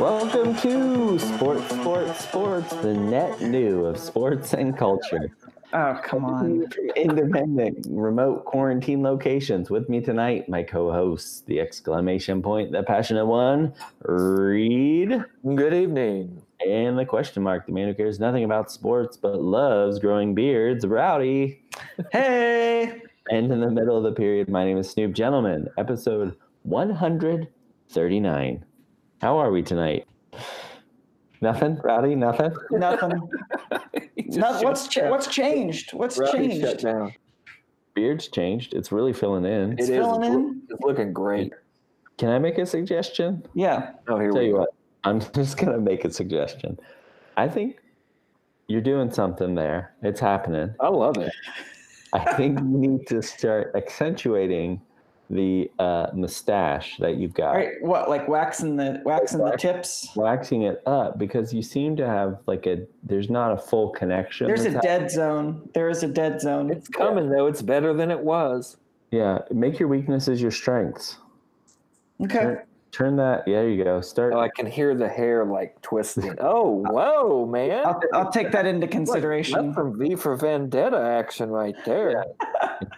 [0.00, 5.30] Welcome to Sports, Sports, Sports, the net new of sports and culture.
[5.74, 6.66] Oh, come on.
[6.70, 9.68] From independent, remote quarantine locations.
[9.68, 16.40] With me tonight, my co-hosts, the exclamation point, the passionate one, Reed, Good evening.
[16.66, 20.86] and the question mark, the man who cares nothing about sports but loves growing beards,
[20.86, 21.62] Rowdy.
[22.10, 23.02] Hey.
[23.30, 28.64] And in the middle of the period, my name is Snoop Gentleman, episode 139.
[29.20, 30.06] How are we tonight?
[31.42, 32.14] Nothing, Rowdy.
[32.14, 32.52] Nothing.
[32.70, 33.28] Nothing.
[34.26, 35.92] Not, what's cha- what's changed?
[35.92, 36.84] What's Rowdy shut changed?
[36.84, 37.12] down.
[37.94, 38.74] Beard's changed.
[38.74, 39.72] It's really filling in.
[39.78, 39.98] It's It is.
[39.98, 40.62] filling It's, in?
[40.70, 41.52] it's looking great.
[42.18, 43.44] Can I make a suggestion?
[43.54, 43.92] Yeah.
[44.08, 44.58] Oh, here Tell we you go.
[44.60, 44.70] what,
[45.04, 46.78] I'm just gonna make a suggestion.
[47.36, 47.78] I think
[48.68, 49.94] you're doing something there.
[50.02, 50.74] It's happening.
[50.80, 51.32] I love it.
[52.12, 54.80] I think you need to start accentuating
[55.30, 58.08] the uh, mustache that you've got, Right, What?
[58.10, 60.10] Like waxing the waxing the tips?
[60.16, 62.84] waxing it up because you seem to have like a.
[63.04, 64.48] There's not a full connection.
[64.48, 65.68] There's a that's dead zone.
[65.72, 66.70] There is a dead zone.
[66.70, 67.46] It's coming though.
[67.46, 68.76] It's better than it was.
[69.12, 71.18] Yeah, make your weaknesses your strengths.
[72.22, 72.34] Okay.
[72.38, 72.62] Turn,
[72.92, 73.46] turn that.
[73.46, 74.00] Yeah, there you go.
[74.00, 74.34] Start.
[74.34, 76.34] Oh, I can hear the hair like twisting.
[76.40, 77.86] Oh, whoa, man!
[77.86, 79.66] I'll, I'll take that into Look, consideration.
[79.66, 82.24] That's some V for Vendetta action right there.
[82.62, 82.78] yeah.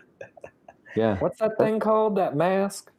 [1.19, 2.17] What's that thing called?
[2.17, 2.91] That mask?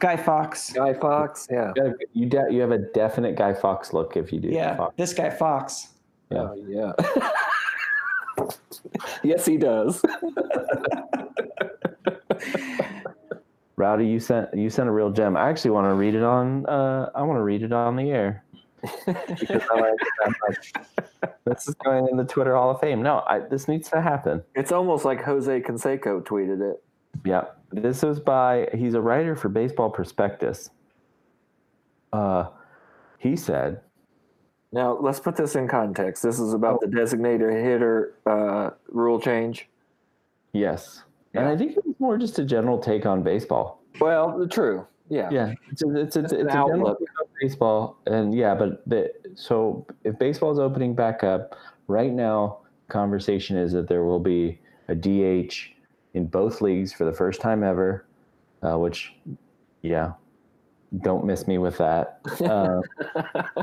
[0.00, 0.72] Guy Fawkes.
[0.72, 1.48] Guy Fawkes?
[1.50, 1.72] Yeah.
[1.74, 4.48] You, gotta- you, de- you have a definite Guy Fawkes look if you do.
[4.48, 4.76] Yeah.
[4.76, 4.94] Fox.
[4.96, 5.88] This guy Fox.
[6.30, 6.38] Yeah.
[6.50, 6.92] Oh, yeah.
[9.24, 10.02] yes, he does.
[13.76, 15.36] Rowdy, you sent you sent a real gem.
[15.36, 16.66] I actually want to read it on.
[16.66, 18.44] Uh, I want to read it on the air
[18.82, 20.72] because I like it that much.
[21.44, 23.02] This is going in the Twitter Hall of Fame.
[23.02, 24.42] No, I, this needs to happen.
[24.54, 26.82] It's almost like Jose Canseco tweeted it.
[27.24, 28.68] Yeah, this was by.
[28.74, 30.70] He's a writer for Baseball Prospectus.
[32.12, 32.46] Uh,
[33.18, 33.80] he said,
[34.72, 36.22] Now, let's put this in context.
[36.22, 39.68] This is about the designated hitter uh, rule change.
[40.52, 41.02] yes,
[41.34, 43.82] and I think it was more just a general take on baseball.
[44.00, 44.86] Well, true.
[45.10, 45.28] Yeah.
[45.30, 46.98] Yeah, it's a, it's a, it's a an general outlook.
[46.98, 52.12] take on baseball, and yeah, but the, so if baseball is opening back up right
[52.12, 52.58] now,
[52.88, 54.58] conversation is that there will be
[54.88, 55.54] a DH
[56.18, 58.04] in both leagues for the first time ever,
[58.62, 59.14] uh, which,
[59.82, 60.12] yeah,
[61.02, 62.20] don't miss me with that.
[62.40, 62.80] Uh,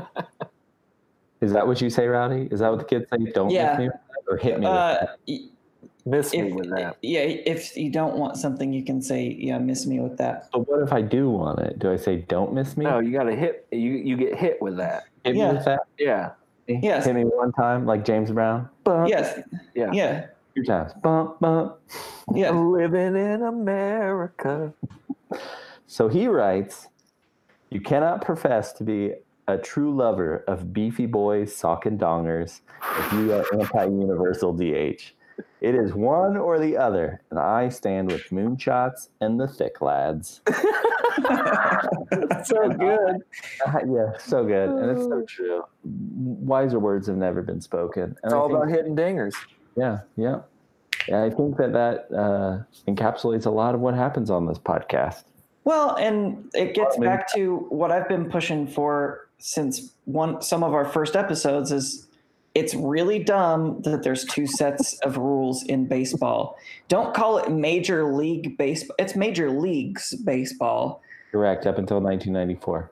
[1.40, 2.48] is that what you say, Rowdy?
[2.50, 3.30] Is that what the kids say?
[3.32, 3.72] Don't Yeah.
[3.72, 5.16] miss me with that, or hit me with Uh, that.
[5.28, 5.38] y-
[6.08, 6.96] Miss me with that.
[7.02, 10.68] yeah, if you don't want something, you can say, "Yeah, miss me with that." But
[10.68, 11.80] what if I do want it?
[11.80, 12.84] Do I say don't miss me?
[12.84, 13.66] No, you got to hit.
[13.72, 15.02] You you get hit with that.
[15.24, 15.48] hit yeah.
[15.50, 15.80] me with that.
[15.98, 16.30] Yeah.
[16.68, 17.06] Yes.
[17.06, 18.68] Hit me one time, like James Brown.
[19.08, 19.40] Yes.
[19.74, 19.90] Yeah.
[19.92, 20.26] Yeah.
[20.56, 20.92] Two times.
[21.02, 21.76] Bump, bump.
[22.34, 22.50] Yeah.
[22.52, 24.72] Living in America.
[25.86, 26.88] So he writes,
[27.70, 29.14] You cannot profess to be
[29.48, 32.60] a true lover of beefy boys, sock and dongers
[32.98, 35.12] if you are anti-universal DH.
[35.60, 40.40] It is one or the other, and I stand with moonshots and the thick lads.
[42.44, 43.16] so good.
[43.66, 45.62] Uh, yeah, so good, and it's so true.
[45.84, 48.02] Wiser words have never been spoken.
[48.04, 49.34] And It's I all about hitting dingers.
[49.76, 50.40] Yeah, yeah.
[51.08, 55.24] Yeah, I think that that uh, encapsulates a lot of what happens on this podcast.
[55.64, 60.74] Well, and it gets back to what I've been pushing for since one some of
[60.74, 62.06] our first episodes is
[62.54, 66.56] it's really dumb that there's two sets of rules in baseball.
[66.88, 68.96] Don't call it major league baseball.
[68.98, 71.02] It's major leagues baseball.
[71.32, 72.90] Correct, up until 1994.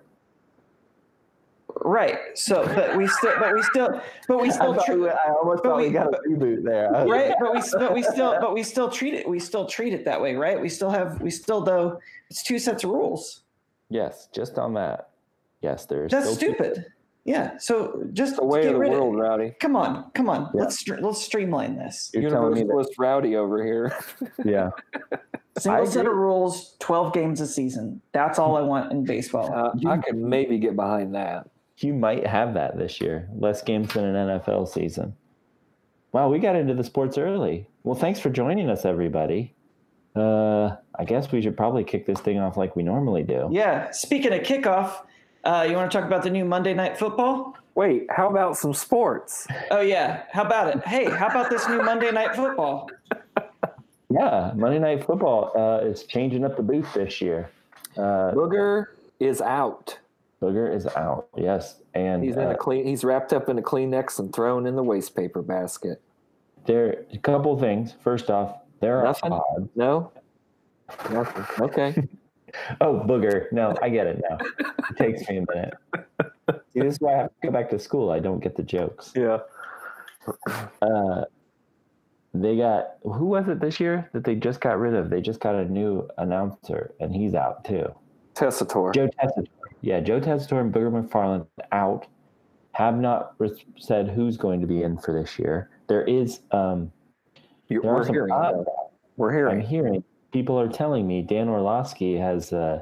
[1.82, 2.18] Right.
[2.34, 5.32] So but we still but we still but we still I, treat thought we- I
[5.40, 6.90] almost thought we, we- got a reboot there.
[7.06, 10.04] Right but we but we still but we still treat it we still treat it
[10.04, 11.98] that way right we still have we still though
[12.30, 13.42] it's two sets of rules
[13.90, 15.10] Yes, just on that.
[15.60, 16.10] Yes, there's.
[16.10, 16.86] that's still two- stupid
[17.26, 19.54] yeah so just The way get of the rid world, Rowdy.
[19.60, 20.62] come on come on Yeah.
[20.62, 23.96] let's let's streamline this You're telling me Universalist Rowdy over here.
[24.44, 24.70] yeah.
[25.58, 29.88] single set of rules 12 games a season that's all i want in baseball Uh,
[29.88, 31.48] I could maybe get behind that.
[31.84, 33.28] You might have that this year.
[33.38, 35.14] Less games than an NFL season.
[36.12, 37.66] Wow, we got into the sports early.
[37.82, 39.54] Well, thanks for joining us, everybody.
[40.16, 43.48] Uh, I guess we should probably kick this thing off like we normally do.
[43.50, 45.00] yeah speaking of kickoff
[45.42, 48.72] uh, you want to talk about the new monday night football Wait, how about some
[48.72, 49.44] sports?
[49.72, 52.88] oh yeah how about it hey how about this new monday night football
[54.10, 57.50] Yeah, Monday Night Football uh, is changing up the booth this year.
[57.96, 58.86] Uh, Booger
[59.18, 59.98] is out.
[60.44, 61.28] Booger is out.
[61.36, 62.86] Yes, and He's in uh, a clean.
[62.86, 66.02] He's wrapped up in a Kleenex and thrown in the waste paper basket.
[66.66, 67.94] there a couple things.
[68.02, 69.32] First off, there are Nothing?
[69.32, 69.68] odds.
[69.74, 70.12] No.
[71.10, 71.44] Nothing.
[71.60, 72.08] Okay.
[72.80, 73.50] Oh, booger.
[73.50, 74.38] No, I get it now.
[74.60, 75.74] It takes me a minute.
[76.72, 78.12] See, this is why I have to go back to school.
[78.12, 79.10] I don't get the jokes.
[79.16, 79.38] Yeah.
[80.80, 81.24] Uh,
[82.32, 85.10] they got who was it this year that they just got rid of?
[85.10, 87.92] They just got a new announcer, and he's out too.
[88.36, 88.94] Tessitore.
[88.94, 89.48] Joe Tessitore.
[89.84, 92.06] Yeah, Joe Tessitore and Booger McFarland out.
[92.72, 95.68] Have not res- said who's going to be in for this year.
[95.88, 96.40] There is.
[96.50, 96.90] Um,
[97.68, 98.32] You- there we're hearing.
[98.32, 98.64] odd-
[99.18, 99.60] We're I'm hearing.
[99.60, 102.80] hearing people are telling me Dan Orlovsky has uh,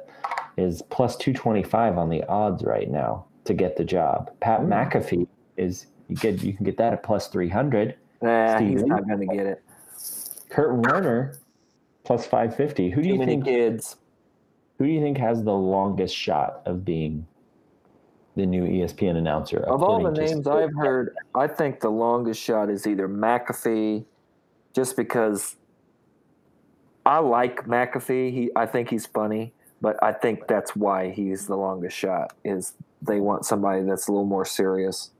[0.56, 4.30] is plus two twenty five on the odds right now to get the job.
[4.40, 4.72] Pat Hmm.
[4.72, 5.26] McAfee
[5.56, 7.96] is you get you can get that at plus three hundred.
[8.22, 9.62] Nah, Steve he's not going to get it.
[10.50, 11.34] Kurt Warner
[12.04, 12.88] plus five fifty.
[12.90, 13.44] Who do Too you think?
[13.44, 13.96] kids.
[14.78, 17.26] Who do you think has the longest shot of being
[18.36, 19.58] the new ESPN announcer?
[19.58, 24.04] Of all the names Steve- I've heard, I think the longest shot is either McAfee,
[24.74, 25.56] just because
[27.04, 28.32] I like McAfee.
[28.32, 32.32] He, I think he's funny, but I think that's why he's the longest shot.
[32.44, 35.10] Is they want somebody that's a little more serious.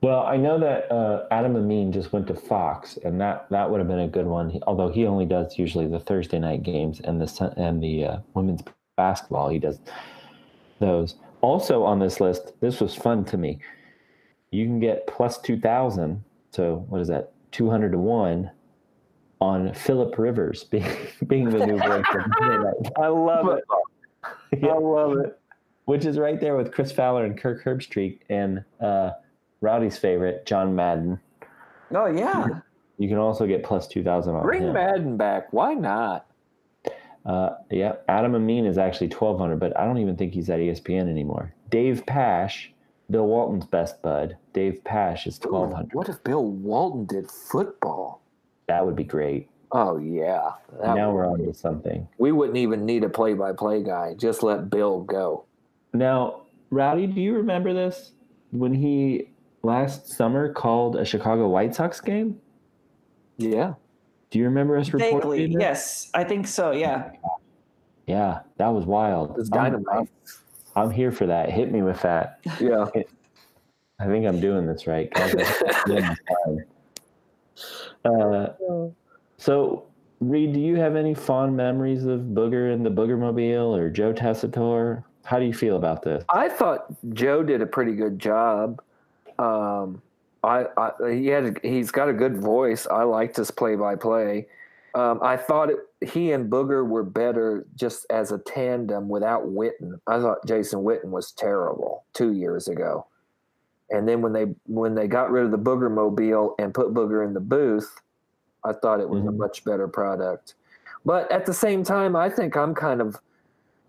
[0.00, 3.80] Well, I know that uh, Adam Amin just went to Fox, and that that would
[3.80, 4.50] have been a good one.
[4.50, 8.18] He- although he only does usually the Thursday night games and the and the uh,
[8.34, 8.62] women's
[8.96, 9.48] basketball.
[9.48, 9.80] He does
[10.78, 11.16] those.
[11.40, 13.58] Also on this list, this was fun to me.
[14.50, 16.22] You can get plus two thousand.
[16.52, 17.32] So what is that?
[17.50, 18.50] Two hundred to one
[19.40, 20.86] on Philip Rivers being
[21.26, 23.64] being the new voice of I love it.
[24.64, 25.38] I love it.
[25.86, 29.10] which is right there with Chris Fowler and Kirk Herbstreit and uh,
[29.60, 31.20] Rowdy's favorite, John Madden.
[31.94, 32.46] Oh yeah.
[32.98, 34.72] You can also get plus 2,000 on Bring him.
[34.72, 35.52] Madden back.
[35.52, 36.26] Why not?
[37.24, 41.08] Uh, yeah, Adam Amin is actually 1,200, but I don't even think he's at ESPN
[41.08, 41.52] anymore.
[41.70, 42.72] Dave Pasch,
[43.10, 45.94] Bill Walton's best bud, Dave Pasch is 1,200.
[45.94, 48.22] What if Bill Walton did football?
[48.66, 49.48] That would be great.
[49.72, 50.52] Oh yeah.
[50.80, 52.08] That now we're on to something.
[52.18, 54.14] we wouldn't even need a play-by-play guy.
[54.16, 55.44] Just let Bill go.
[55.92, 58.12] Now, Rowdy, do you remember this?
[58.50, 59.28] When he
[59.62, 62.40] last summer called a Chicago White Sox game?
[63.36, 63.74] Yeah.
[64.30, 65.30] Do you remember us reporting?
[65.30, 66.72] Vaguely, yes, I think so.
[66.72, 67.12] Yeah.
[68.06, 69.38] Yeah, that was wild.
[69.38, 70.08] It's I'm- dynamite.
[70.76, 71.50] I'm here for that.
[71.50, 72.40] Hit me with that.
[72.60, 72.86] Yeah.
[74.00, 75.12] I think I'm doing this right.
[75.12, 75.34] guys.
[75.34, 76.64] I'm doing this
[78.04, 78.12] fine.
[78.14, 78.88] uh,
[79.38, 79.86] so,
[80.20, 84.12] Reed, do you have any fond memories of Booger and the Booger Mobile or Joe
[84.12, 85.02] Tessitore?
[85.24, 86.24] How do you feel about this?
[86.28, 88.80] I thought Joe did a pretty good job.
[89.38, 90.02] Um,
[90.42, 92.86] I, I he had he's got a good voice.
[92.86, 94.46] I liked his play by play.
[94.94, 100.00] I thought it, he and Booger were better just as a tandem without Witten.
[100.08, 103.06] I thought Jason Witten was terrible two years ago,
[103.90, 107.24] and then when they when they got rid of the Booger mobile and put Booger
[107.24, 108.00] in the booth,
[108.64, 109.36] I thought it was a Mhm.
[109.36, 110.54] much better product.
[111.04, 113.20] But at the same time, I think I'm kind of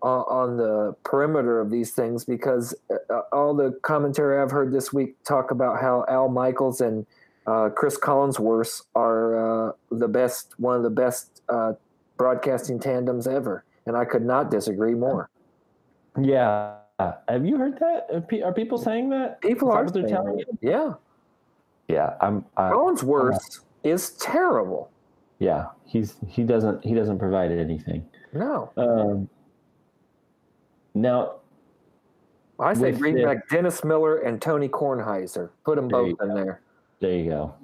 [0.02, 4.92] on, on the perimeter of these things because uh, all the commentary I've heard this
[4.92, 7.06] week talk about how Al Michaels and
[7.46, 11.72] uh, Chris Collinsworth are uh, the best, one of the best uh,
[12.16, 15.30] broadcasting tandems ever, and I could not disagree more.
[16.20, 16.74] Yeah.
[17.28, 18.08] Have you heard that?
[18.44, 19.40] Are people saying that?
[19.40, 20.44] People that are telling you?
[20.60, 20.92] Yeah,
[21.88, 22.44] Yeah, I'm.
[22.58, 24.90] I, Collinsworth is terrible.
[25.38, 28.06] yeah, he's he doesn't he doesn't provide anything.
[28.34, 29.30] No, Um,
[30.94, 31.36] now,
[32.58, 35.50] I say With bring the- back Dennis Miller and Tony Kornheiser.
[35.64, 36.60] Put them There both in there,
[37.00, 37.54] there you go.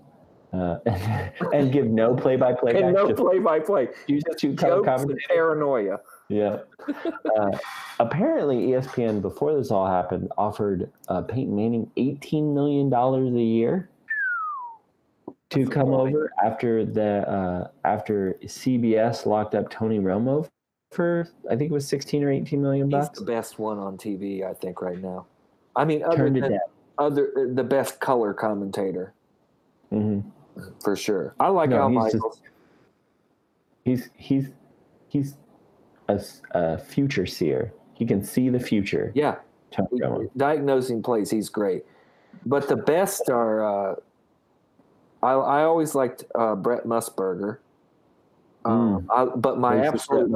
[0.53, 0.79] Uh,
[1.53, 2.75] and give no play-by-play.
[2.83, 3.89] and no just play-by-play.
[4.07, 5.25] use two color Jokes and commentators.
[5.29, 5.99] paranoia.
[6.29, 6.59] Yeah.
[7.37, 7.59] Uh,
[8.01, 13.91] apparently, ESPN before this all happened offered uh, Peyton Manning eighteen million dollars a year
[15.51, 20.49] to come over after the uh, after CBS locked up Tony Romo
[20.97, 24.45] for I think it was sixteen or eighteen million He's the best one on TV,
[24.45, 25.27] I think, right now.
[25.77, 26.59] I mean, other Turned than
[26.99, 29.13] other the best color commentator
[29.91, 30.21] hmm
[30.83, 31.35] for sure.
[31.39, 32.41] I like No, Al he's just- Michaels.
[33.85, 34.49] He's he's
[35.09, 35.37] he's
[36.09, 37.73] a, future seer.
[37.95, 39.13] He can see the future.
[39.15, 39.37] yeah,
[40.37, 41.85] diagnosing plays, he's great.
[42.47, 43.93] But the best are.
[43.93, 43.95] Uh,
[45.23, 47.59] I I always liked uh, Brent Musburger.
[48.65, 50.35] Um, I, but my absolute.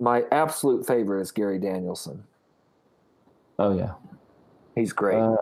[0.00, 2.24] My absolute favorite is Gary Danielson.
[3.58, 3.92] Oh yeah.
[4.74, 5.18] He's great.
[5.18, 5.36] Uh,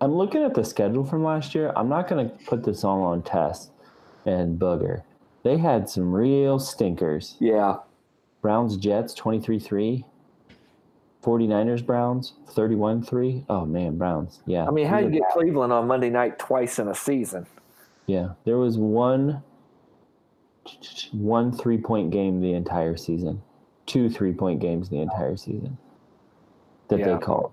[0.00, 1.72] I'm looking at the schedule from last year.
[1.76, 3.70] I'm not going to put this all on test
[4.26, 5.02] and booger.
[5.44, 7.36] They had some real stinkers.
[7.38, 7.76] yeah,
[8.42, 10.04] Browns Jets 23-3.
[11.22, 13.46] 49ers Browns 31-3.
[13.48, 14.42] Oh man, Browns.
[14.46, 14.66] Yeah.
[14.66, 15.22] I mean, how do you get.
[15.32, 17.46] Cleveland on Monday night twice in a season?
[18.06, 18.30] Yeah.
[18.44, 19.42] There was one
[21.12, 23.42] one three-point game the entire season.
[23.86, 25.76] Two three-point games the entire season
[26.88, 27.14] that Yeah.
[27.14, 27.52] they call.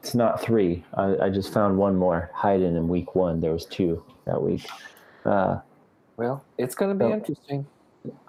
[0.00, 0.84] it's not three.
[0.94, 3.40] I, I just found one more hiding in week one.
[3.40, 4.64] There was two that week.
[5.24, 5.58] Uh,
[6.16, 7.14] Well, it's going to be Oh.
[7.14, 7.66] interesting.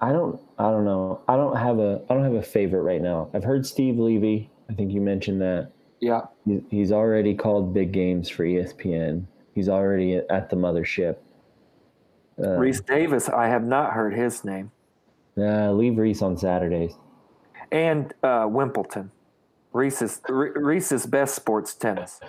[0.02, 0.40] I don't.
[0.58, 1.20] I don't know.
[1.28, 2.02] I don't have a.
[2.10, 3.30] I don't have a favorite right now.
[3.34, 4.50] I've heard Steve Levy.
[4.70, 5.70] I think you mentioned that.
[6.00, 6.22] Yeah.
[6.46, 9.26] He- He's already called big games for ESPN.
[9.54, 11.18] He's already at the mothership.
[12.40, 14.72] Uh, Rece Davis, I have not heard his name.
[15.38, 16.94] Uh, leave Rece on Saturdays.
[17.72, 19.12] And uh, Wimbledon.
[19.74, 22.20] Rece's, Re- Rece's best sports tennis.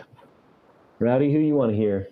[0.99, 2.09] Rowdy, who you want to hear?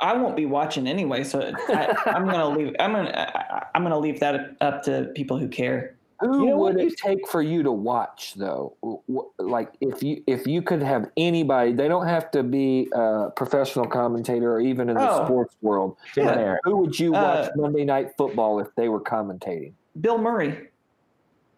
[0.00, 2.74] I won't be watching anyway, so I, I'm gonna leave.
[2.78, 5.95] I'm gonna I, I'm gonna leave that up to people who care.
[6.20, 6.84] Who You know would what?
[6.84, 8.74] it take for you to watch though?
[8.82, 12.88] W- w- Like if you if you could have anybody, they don't have to be
[12.94, 15.24] a professional commentator or even in the Oh.
[15.26, 15.96] sports world.
[16.16, 16.56] Yeah.
[16.64, 19.72] Who would you watch Uh, Monday Night Football if they were commentating?
[20.00, 20.68] Bill Murray.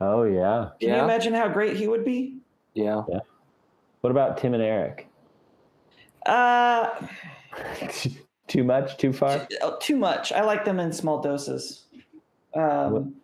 [0.01, 0.71] Oh yeah.
[0.81, 2.39] Can you imagine how great he would be?
[2.75, 3.03] Yeah,
[4.01, 5.09] What about Tim and Eric?
[6.27, 6.89] Uh,
[8.49, 8.97] too much?
[8.97, 9.47] Too far?
[9.63, 10.33] oh, too much.
[10.33, 11.87] I like them in small doses.
[12.55, 13.15] Um,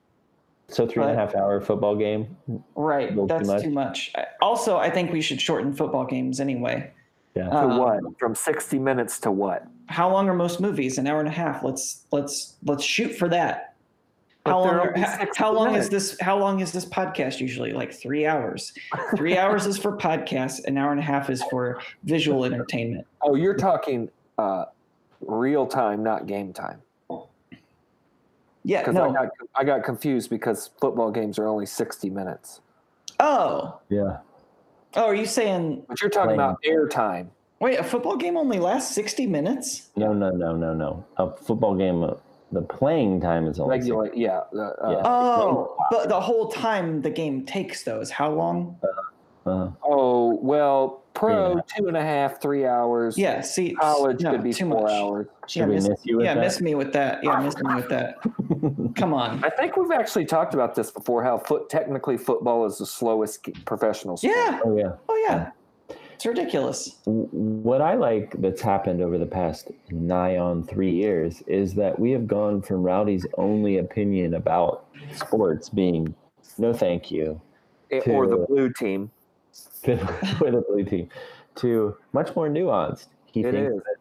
[0.68, 2.36] So three and a half hour football game.
[2.74, 3.62] right, little too that's much.
[3.62, 4.12] too much.
[4.40, 6.90] Also, I think we should shorten football games anyway.
[7.34, 7.48] Yeah.
[7.50, 8.00] to Um, what?
[8.18, 9.66] From sixty minutes to what?
[9.86, 10.98] How long are most movies?
[10.98, 11.62] An hour and a half.
[11.62, 13.74] Let's let's let's shoot for that.
[14.44, 14.76] But How long?
[14.76, 15.86] they're how, how long minutes.
[15.86, 16.20] is this?
[16.20, 17.72] How long is this podcast usually?
[17.72, 18.72] Like three hours.
[19.16, 20.64] Three hours is for podcasts.
[20.64, 23.06] An hour and a half is for visual entertainment.
[23.22, 24.66] Oh, you're talking uh,
[25.20, 26.80] real time, not game time.
[28.64, 28.80] Yeah.
[28.80, 29.12] Because I No.
[29.12, 32.60] got I got confused because football games are only sixty minutes.
[33.20, 33.78] Oh.
[33.88, 34.18] Yeah.
[34.96, 35.84] Oh, are you saying?
[35.88, 36.40] But you're talking Playing.
[36.40, 37.28] about airtime.
[37.60, 39.90] Wait, a football game only lasts sixty minutes?
[39.96, 41.04] No, no, no, no, no.
[41.18, 42.14] A football game, uh,
[42.52, 43.78] the playing time is only.
[43.78, 44.42] Regular, yeah.
[44.54, 45.02] Uh, uh, Yeah.
[45.04, 48.78] Oh, but the whole time the game takes though is how long?
[49.46, 51.60] Uh, Oh well, pro Yeah.
[51.76, 53.16] two and a half, three hours.
[53.18, 53.40] Yeah.
[53.42, 54.92] See, College no, could be too four much.
[54.92, 55.26] hours.
[55.54, 57.22] Yeah, miss, miss you yeah, miss me with that.
[57.22, 58.16] Yeah, miss me with that.
[58.96, 59.44] Come on.
[59.44, 61.22] I think we've actually talked about this before.
[61.22, 64.34] How foot technically football is the slowest professional sport.
[64.36, 64.60] Yeah.
[64.64, 64.92] oh yeah.
[65.08, 65.50] Oh yeah.
[66.14, 66.96] It's ridiculous.
[67.04, 72.12] What I like that's happened over the past nigh on three years is that we
[72.12, 74.86] have gone from Rowdy's only opinion about
[75.16, 76.14] sports being
[76.56, 77.40] no thank you
[77.90, 79.10] It- or the blue team.
[79.84, 79.96] To,
[80.38, 81.08] for the blue team
[81.56, 83.06] to much more nuanced.
[83.26, 83.82] He It thinks is.
[83.82, 83.96] that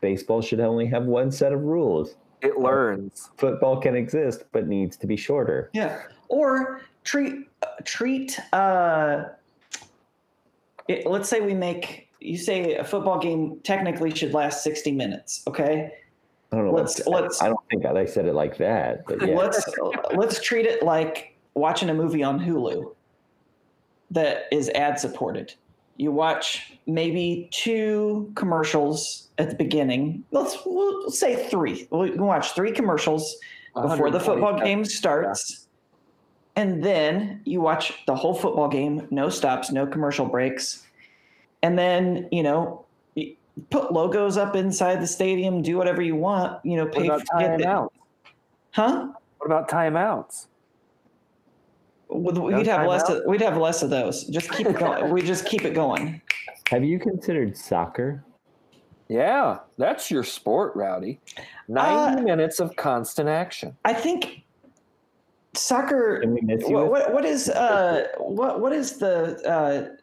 [0.00, 2.16] baseball should only have one set of rules.
[2.42, 3.30] It learns.
[3.38, 5.70] Football can exist but needs to be shorter.
[5.72, 6.02] Yeah.
[6.28, 8.38] Or treat uh, treat.
[8.52, 9.24] Uh,
[10.88, 12.08] it, let's say we make.
[12.20, 15.42] You say a football game technically should last sixty minutes.
[15.46, 15.90] Okay.
[16.52, 16.72] I don't know.
[16.72, 19.34] Let's- let's- I don't think I said it like that, but yeah.
[19.34, 19.64] Let's
[20.14, 22.94] let's treat it like watching a movie on Hulu
[24.14, 25.54] that is ad supported.
[25.96, 30.24] You watch maybe two commercials at the beginning.
[30.30, 31.86] Let's we'll say three.
[31.90, 33.36] We can watch three commercials
[33.74, 35.66] before the football game starts.
[36.56, 40.86] And then you watch the whole football game, no stops, no commercial breaks.
[41.62, 42.84] And then, you know,
[43.16, 43.34] you
[43.70, 47.20] put logos up inside the stadium, do whatever you want, you know, What pay about
[47.20, 47.88] for timeouts?
[48.70, 49.08] Huh?
[49.38, 50.46] What about timeouts?
[52.14, 54.24] Would- We'd have less of, we'd have less of those.
[54.24, 55.10] Just keep it going.
[55.12, 56.20] we just keep it going.
[56.70, 58.24] Have you considered soccer?
[59.08, 61.20] Yeah, that's your sport, Rowdy.
[61.68, 63.76] 90 Uh, minutes of constant action.
[63.84, 64.42] I think
[65.54, 66.74] soccer Can we miss you?
[66.74, 69.94] what, with- what, what is uh what what is the uh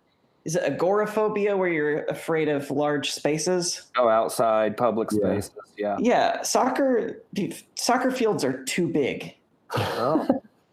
[0.46, 3.90] is it agoraphobia where you're afraid of large spaces?
[3.98, 5.20] Oh, outside, public Yeah.
[5.20, 5.52] spaces.
[5.78, 5.98] Yeah.
[6.00, 9.36] Yeah, soccer dude, soccer fields are too big.
[9.76, 10.28] Oh.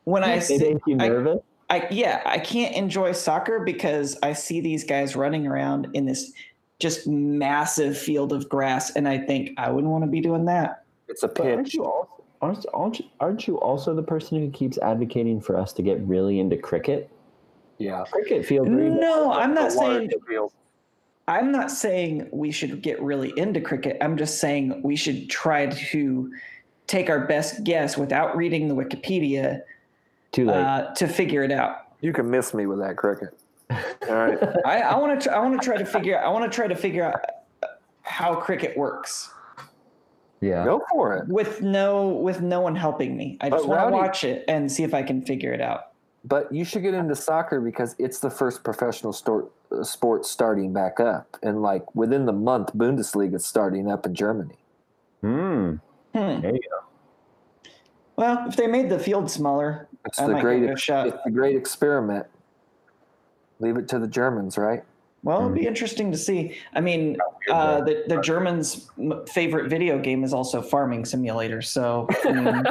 [0.08, 1.40] When I They see, make you I- nervous?
[1.70, 6.32] I yeah, I can't enjoy soccer because I see these guys running around in this
[6.78, 10.84] just massive field of grass, and I think I wouldn't want to be doing that.
[11.08, 12.08] It's a But aren't you also
[12.40, 16.00] aren't, aren't, you, aren't you also the person who keeps advocating for us to get
[16.06, 17.10] really into cricket?
[17.76, 18.04] Yeah.
[18.10, 20.52] Cricket fields are even No, I'm not saying field.
[21.26, 23.98] I'm not saying we should get really into cricket.
[24.00, 26.32] I'm just saying we should try to
[26.86, 29.60] take our best guess without reading the Wikipedia
[30.32, 30.56] too late.
[30.56, 31.94] uh, to figure it out.
[32.00, 33.38] You can miss me with that cricket.
[33.70, 34.38] All right.
[34.64, 35.32] I, I want to.
[35.34, 36.18] I want to try to figure.
[36.18, 37.20] I want to try to figure out
[38.02, 39.30] how cricket works
[40.40, 40.64] yeah.
[40.64, 41.28] Go for it.
[41.28, 43.38] with no with no one helping me.
[43.40, 45.92] I just want to watch it and see if I can figure it out.
[46.24, 50.72] But you should get into soccer because it's the first professional stor- uh, sport starting
[50.72, 51.36] back up.
[51.42, 54.58] And like within the month, Bundesliga is starting up in Germany.
[55.20, 55.76] Hmm.
[56.14, 56.40] Hmm.
[56.40, 57.70] There you go.
[58.16, 61.06] Well, if they made the field smaller, It's I the great give it a shot.
[61.06, 62.26] it's the great experiment.
[63.60, 64.82] Leave it to the Germans, right?
[65.24, 66.56] Well, it'll be interesting to see.
[66.74, 67.16] I mean,
[67.50, 68.88] uh, the the Germans'
[69.28, 71.60] favorite video game is also Farming Simulator.
[71.60, 72.62] So, I mean,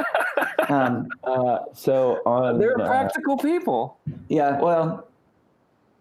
[0.70, 3.98] um, Uh, so on, They're uh, practical people.
[4.28, 4.58] yeah.
[4.60, 5.06] Well,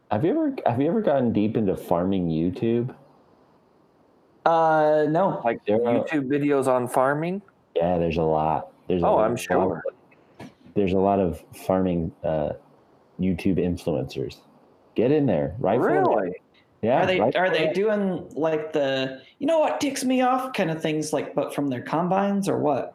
[0.09, 2.95] have you ever have you ever gotten deep into farming YouTube?
[4.45, 5.41] uh, no.
[5.43, 7.41] Like There are- YouTube videos on farming.
[7.75, 8.69] Yeah, there's a lot.
[8.87, 9.83] There's a Oh, lot- I'm sure.
[10.77, 12.51] There's a lot of farming uh,
[13.19, 14.37] YouTube influencers.
[14.95, 15.79] Get in there, right?
[15.79, 16.33] Really?
[16.83, 17.01] Yeah.
[17.03, 20.69] Are they right are they doing like the you know what ticks me off kind
[20.69, 22.93] of things like but from their combines or what?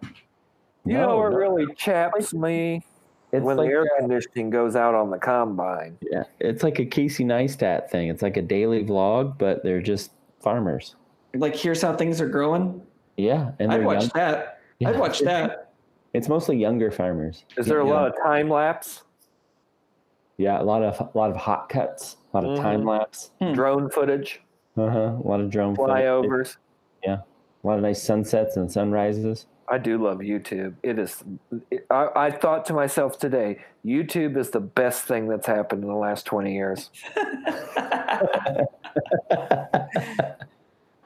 [0.84, 1.36] You No, know what no.
[1.38, 2.84] really chaps me
[3.32, 5.98] It's when like the air uh, conditioning goes out on the combine.
[6.00, 8.08] yeah, it's like a Casey Neistat thing.
[8.08, 10.94] It's like a daily vlog, but they're just farmers.
[11.34, 12.80] Like here's how things are growing.
[13.16, 14.10] Yeah, and I'd they're watch young.
[14.14, 14.60] that.
[14.78, 14.90] Yeah.
[14.90, 15.61] I'd watch that.
[16.14, 17.44] It's mostly younger farmers.
[17.56, 17.92] Is there a Yeah.
[17.92, 19.04] lot of time lapse,
[20.38, 22.62] Yeah, a lot of a lot of hot cuts, a lot of Mhm.
[22.62, 23.30] time lapse.
[23.40, 23.52] Hmm.
[23.52, 24.42] drone footage,
[24.76, 24.98] Uh huh.
[25.22, 25.94] A lot of drone footage.
[25.96, 26.56] flyovers?
[27.04, 27.18] Yeah.
[27.62, 29.46] A lot of nice sunsets and sunrises.
[29.68, 30.74] I do love YouTube.
[30.82, 31.22] It is.
[31.70, 35.88] It, I, I thought to myself today, YouTube is the best thing that's happened in
[35.88, 36.90] the last twenty years.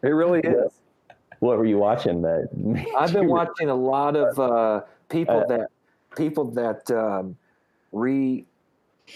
[0.03, 0.73] It really is.
[1.41, 2.23] What were you watching?
[2.23, 2.49] That
[2.99, 5.69] I've been you- watching a lot of uh, people Uh, that
[6.17, 7.37] people that um,
[7.93, 8.45] re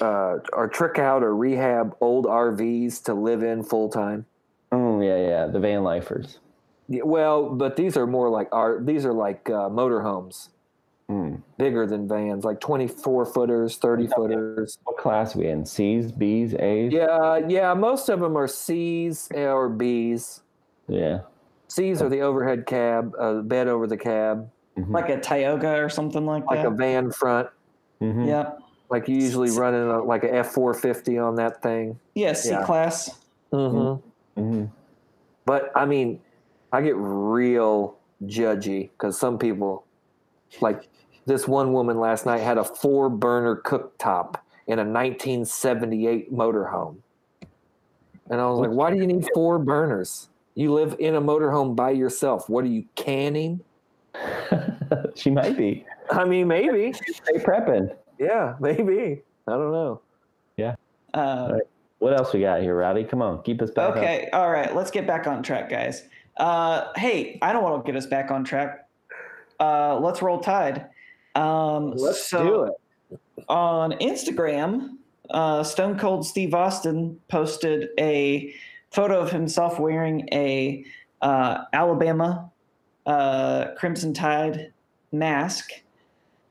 [0.00, 4.26] uh, or trick out or rehab old RVs to live in full time.
[4.73, 6.38] Oh yeah, yeah, the van lifers.
[6.88, 8.87] Yeah, well, but these are more like art.
[8.87, 10.49] These are like uh, motorhomes,
[11.09, 11.42] Mm.
[11.59, 14.78] bigger than vans, like twenty four footers, thirty footers.
[14.85, 15.66] What class we in?
[15.66, 16.92] C's, B's, A's.
[16.92, 17.75] Yeah, yeah.
[17.75, 20.42] Most of them are C's or B's.
[20.87, 21.23] Yeah.
[21.66, 24.49] C's are the overhead cab, uh, bed over the cab,
[24.79, 24.93] Mhm.
[24.93, 26.65] like a Tioga or something like like that.
[26.65, 27.49] Like a van front.
[28.00, 28.27] Mhm.
[28.27, 28.53] yeah.
[28.89, 31.99] Like you usually run in a, like a F four fifty on that thing.
[32.15, 32.65] Yeah, C Yeah.
[32.65, 33.21] class.
[33.53, 34.41] Mm-hmm.
[34.41, 34.69] Mhm.
[35.45, 36.21] But I mean,
[36.73, 39.85] I get real judgy because some people,
[40.61, 40.89] like
[41.26, 46.97] this one woman last night, had a four burner cooktop in a 1978 motorhome.
[48.30, 50.28] And I was like, why do you need four burners?
[50.54, 52.49] You live in a motorhome by yourself.
[52.49, 53.61] What are you canning?
[55.15, 55.85] she might be.
[56.11, 56.93] I mean, maybe.
[56.93, 57.95] Stay prepping.
[58.19, 59.23] Yeah, maybe.
[59.47, 60.00] I don't know.
[60.56, 60.75] Yeah.
[61.15, 61.63] Uh, Right.
[61.99, 63.04] What else we got here, Rowdy?
[63.04, 63.91] Come on, keep us back.
[63.91, 63.97] up.
[63.97, 66.04] okay, all right, let's get back on track, guys.
[66.39, 68.89] Uh, hey, I don't want to get us back on track.
[69.61, 70.87] Uh, let's roll tide.
[71.35, 73.21] Um, Let's so do it.
[73.49, 74.97] on Instagram,
[75.28, 78.54] uh, Stone Cold Steve Austin posted a
[78.91, 80.83] photo of himself wearing a
[81.21, 82.50] uh, Alabama
[83.06, 84.73] uh, Crimson Tide
[85.13, 85.71] mask.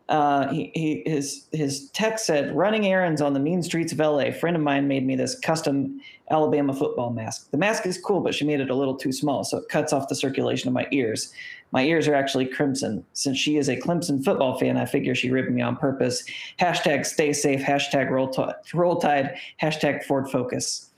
[0.09, 4.19] Uh, he, he his his text said, "Running errands on the mean streets of LA.
[4.19, 7.51] A friend of mine made me this custom Alabama football mask.
[7.51, 9.93] The mask is cool, but she made it a little too small, so it cuts
[9.93, 11.31] off the circulation of my ears.
[11.71, 13.05] My ears are actually crimson.
[13.13, 16.23] Since she is a Clemson football fan, I figure she ribbed me on purpose.
[16.59, 17.61] Hashtag stay safe.
[17.61, 19.37] Hashtag roll, t- roll tide.
[19.61, 20.89] Hashtag Ford Focus.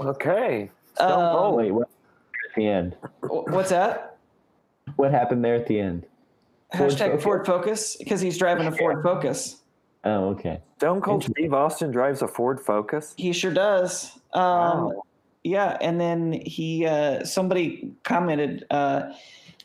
[0.00, 0.70] Okay.
[0.98, 1.88] Um, Oh wait, what
[2.48, 2.96] at the end?
[3.20, 4.11] What's that?
[4.96, 6.06] What happened there at the end?
[6.76, 7.22] Ford Hashtag Focus?
[7.22, 9.58] Ford Focus because he's driving a Ford Focus.
[10.04, 10.60] Oh, okay.
[10.78, 13.14] Stone Cold Steve Austin drives a Ford Focus.
[13.16, 14.18] He sure does.
[14.32, 15.02] Um, Wow.
[15.44, 19.12] Yeah, and then he uh, somebody commented, uh,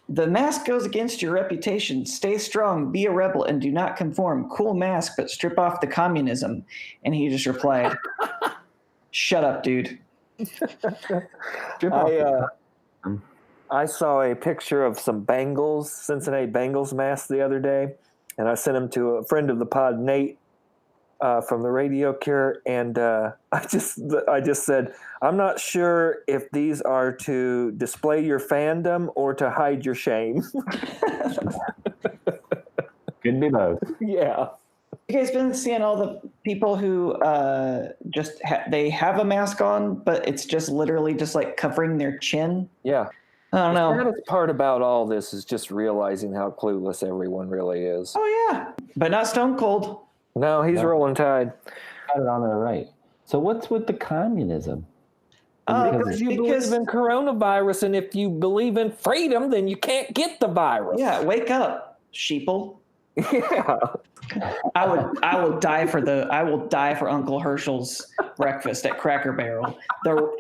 [0.09, 2.03] "The mask goes against your reputation.
[2.07, 4.49] Stay strong, be a rebel, and do not conform.
[4.49, 6.65] Cool mask, but strip off the communism."
[7.05, 7.95] And he just replied,
[9.11, 9.99] "Shut up, dude."
[10.43, 10.63] Strip
[11.93, 12.49] off I, the-
[13.05, 13.09] uh,
[13.69, 17.93] I saw a picture of some Bengals, Cincinnati Bengals masks the other day,
[18.37, 20.37] and I sent them to a friend of the pod, Nate,
[21.19, 26.19] uh, from the Radio Cure, and uh, I just I just said I'm not sure
[26.27, 30.43] if these are to display your fandom or to hide your shame.
[33.23, 33.79] Could be both.
[33.99, 34.49] yeah.
[35.09, 39.61] You guys been seeing all the people who uh, just ha- they have a mask
[39.61, 42.69] on, but it's just literally just like covering their chin.
[42.83, 43.07] Yeah.
[43.53, 43.93] I don't know.
[43.95, 48.13] The saddest part about all this is just realizing how clueless everyone really is.
[48.17, 50.01] Oh yeah, but not Stone Cold.
[50.35, 50.85] No, he's No.
[50.85, 51.53] rolling tide.
[52.07, 52.87] Got it on the right.
[53.25, 54.85] So what's with the communism?
[55.67, 59.67] Uh, Because Because you Because- believe in coronavirus, and if you believe in freedom, then
[59.67, 60.99] you can't get the virus.
[60.99, 62.76] Yeah, wake up, sheeple.
[63.17, 63.77] Yeah.
[64.75, 68.97] I would I will die for the I will die for Uncle Herschel's breakfast at
[68.99, 69.77] Cracker Barrel.
[70.03, 70.31] The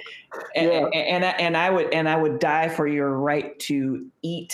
[0.55, 0.85] and, Yeah.
[0.87, 4.53] and, and, I, and I would and I would die for your right to eat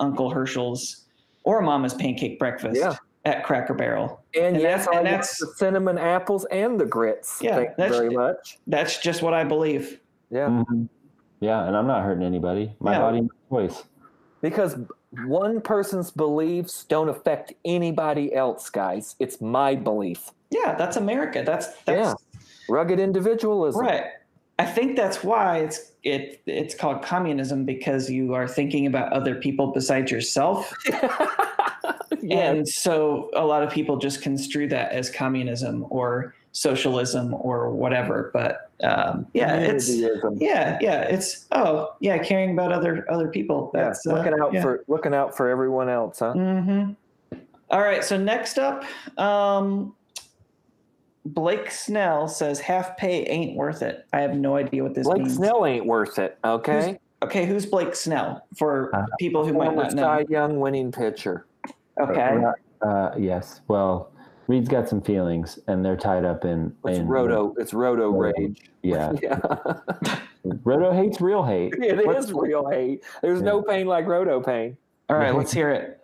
[0.00, 1.04] Uncle Herschel's
[1.44, 2.96] or Mama's pancake breakfast Yeah.
[3.24, 4.20] at Cracker Barrel.
[4.34, 7.38] And, And yes, that- and that's- the cinnamon apples and the grits.
[7.40, 8.58] Yeah, Thank that's- very much.
[8.66, 10.00] That's just what I believe.
[10.30, 10.48] Yeah.
[10.48, 10.88] Mhm.
[11.40, 12.74] Yeah, and I'm not hurting anybody.
[12.80, 12.98] My Yeah.
[13.00, 13.84] body, my choice.
[14.40, 14.76] Because
[15.26, 19.14] one person's beliefs don't affect anybody else, guys.
[19.18, 20.30] It's my belief.
[20.50, 21.42] Yeah, that's America.
[21.44, 22.14] That's that's
[22.68, 23.80] Rugged individualism.
[23.80, 24.04] right.
[24.58, 29.34] I think that's why it's it it's called communism because you are thinking about other
[29.34, 30.72] people besides yourself.
[30.86, 32.50] yeah.
[32.50, 38.30] And so a lot of people just construe that as communism or socialism or whatever.
[38.32, 43.70] But um, yeah, it's yeah, yeah, it's oh yeah, caring about other other people.
[43.74, 44.62] Yeah, That's uh, looking out yeah.
[44.62, 46.34] for looking out for everyone else, huh?
[46.34, 46.92] Mm-hmm.
[47.70, 48.04] All right.
[48.04, 48.84] So next up,
[49.18, 49.94] um,
[51.24, 54.06] Blake Snell says half pay ain't worth it.
[54.12, 55.36] I have no idea what this Blake means.
[55.36, 56.38] Snell ain't worth it.
[56.44, 60.02] Okay, Okay, who's Blake Snell for Uh, people who might former not know?
[60.02, 61.46] Cy Young winning pitcher.
[62.00, 62.42] Okay.
[62.80, 63.60] Uh, yes.
[63.68, 64.10] Well,
[64.48, 66.74] Reed's got some feelings, and they're tied up in.
[66.84, 67.54] It's in Roto.
[67.58, 68.38] It's Roto Roto.
[68.38, 68.70] rage.
[68.82, 69.12] Yeah.
[69.22, 69.38] Yeah,
[70.64, 71.74] Roto hates real hate.
[71.80, 73.04] it What's- is real hate.
[73.22, 74.76] There's no pain like Roto pain.
[75.08, 75.32] All right.
[75.36, 76.00] Let's hear it.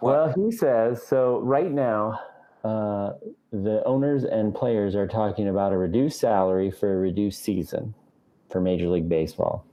[0.00, 1.40] Well, he says so.
[1.40, 2.20] Right now,
[2.64, 3.14] uh,
[3.50, 7.94] the owners and players are talking about a reduced salary for a reduced season
[8.50, 9.64] for Major League Baseball.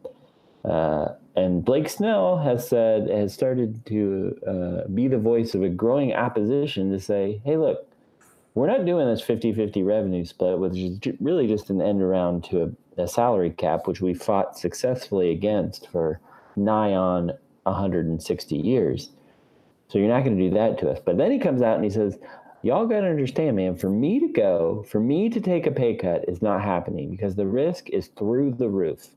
[0.63, 5.69] Uh, and Blake Snell has said has started to uh, be the voice of a
[5.69, 7.87] growing opposition to say, "Hey, look,
[8.53, 12.75] we're not doing this 50-50 revenue split, which is really just an end around to
[12.97, 16.19] a, a salary cap, which we fought successfully against for
[16.55, 17.31] nigh on
[17.63, 19.09] 160 years."
[19.89, 20.99] So you're not going to do that to us.
[21.03, 22.17] But then he comes out and he says,
[22.63, 25.95] Y'all got to understand, man, for me to go, for me to take a pay
[25.95, 29.09] cut is not happening because the risk is through the roof.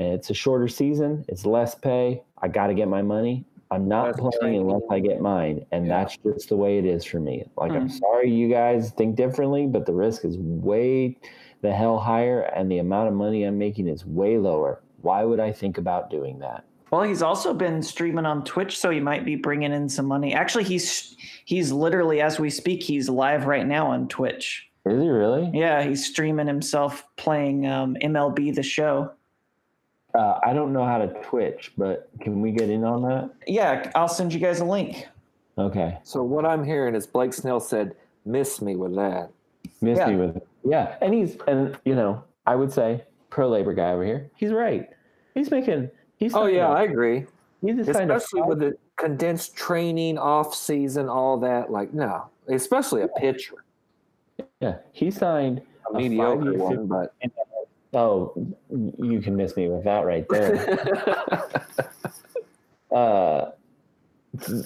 [0.00, 2.22] It's a shorter season, it's less pay.
[2.42, 3.44] I got to get my money.
[3.72, 5.64] I'm not Less playing unless I get mine.
[5.70, 6.00] And Yeah.
[6.02, 7.44] that's just the way it is for me.
[7.56, 7.88] Like, I'm Hmm.
[7.88, 11.16] sorry you guys think differently, but the risk is way
[11.62, 14.80] the hell higher and the amount of money I'm making is way lower.
[15.02, 16.64] Why would I think about doing that?
[16.90, 20.34] Well, he's also been streaming on Twitch, so he might be bringing in some money.
[20.34, 24.68] Actually, he's he's literally as we speak, he's live right now on Twitch.
[24.86, 25.48] Is he really?
[25.54, 29.12] Yeah, he's streaming himself playing um, MLB the Show.
[30.14, 33.30] Uh, I don't know how to Twitch, but can we get in on that?
[33.46, 35.06] Yeah, I'll send you guys a link.
[35.58, 35.98] Okay.
[36.02, 37.94] So what I'm hearing is Blake Snell said,
[38.24, 39.30] "Miss me with that."
[39.80, 40.08] Miss Yeah.
[40.08, 40.46] me with it.
[40.64, 40.96] Yeah.
[41.00, 44.30] And he's, and, you know, I would say pro labor guy over here.
[44.36, 44.88] He's right.
[45.34, 47.26] He's making, he's, Oh signed yeah, I agree.
[47.62, 51.70] he's just signed a Especially with the condensed training, off season, all that.
[51.70, 53.64] Like no, especially a pitcher,
[54.60, 57.14] yeah, he signed a A mediocre one, but.
[57.92, 58.32] Oh,
[58.98, 60.78] you can miss me with that right there.
[62.94, 63.50] uh,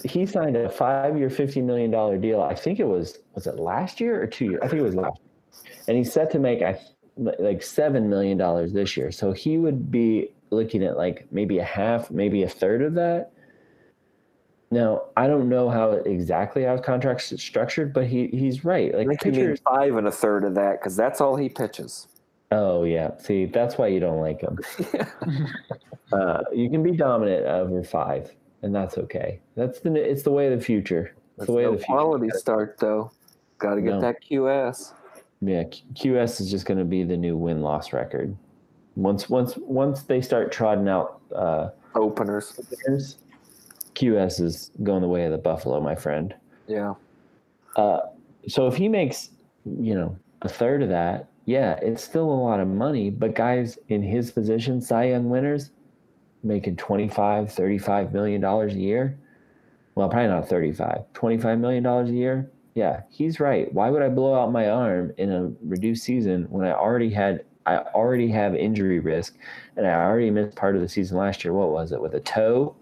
[0.03, 2.41] he signed a five-year, fifty million dollar deal.
[2.41, 4.59] I think it was was it last year or two years?
[4.63, 5.17] I think it was last.
[5.17, 5.73] Year.
[5.87, 6.79] And he's set to make I
[7.17, 9.11] like seven million dollars this year.
[9.11, 13.31] So he would be looking at like maybe a half, maybe a third of that.
[14.71, 18.93] Now I don't know how exactly how his contract's structured, but he he's right.
[18.93, 19.59] I Like think means pitchers.
[19.63, 22.07] five and a third of that because that's all he pitches.
[22.51, 24.57] Oh yeah, see that's why you don't like him.
[26.13, 28.31] uh, you can be dominant over five,
[28.61, 29.39] and that's okay.
[29.55, 31.13] That's the it's the way of the future.
[31.37, 31.93] It's That's the way no of the future.
[31.93, 33.11] quality start though.
[33.57, 34.01] Got to get No.
[34.01, 34.93] that QS.
[35.41, 38.35] Yeah, QS is just going to be the new win loss record.
[38.95, 42.57] Once once once they start trotting out uh, Openers.
[42.87, 43.17] winners,
[43.95, 46.33] QS is going the way of the buffalo, my friend.
[46.67, 46.93] Yeah.
[47.75, 47.99] Uh,
[48.47, 49.31] so if he makes,
[49.65, 53.09] you know, a third of that, yeah, it's still a lot of money.
[53.09, 55.71] But guys in his position, Cy Young winners,
[56.43, 59.17] making 25, 35 million dollars a year.
[59.95, 62.51] Well, probably not 35, 25 million dollars a year.
[62.73, 63.73] Yeah, he's right.
[63.73, 67.45] Why would I blow out my arm in a reduced season when I already had
[67.65, 69.35] I already have injury risk
[69.75, 71.53] and I already missed part of the season last year.
[71.53, 72.75] What was it with a toe?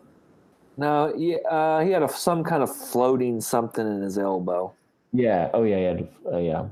[0.76, 4.74] No, he, uh, he had a, some kind of floating something in his elbow.
[5.14, 5.50] Yeah.
[5.54, 5.78] Oh yeah.
[5.78, 6.32] Yeah.
[6.34, 6.66] Uh, yeah.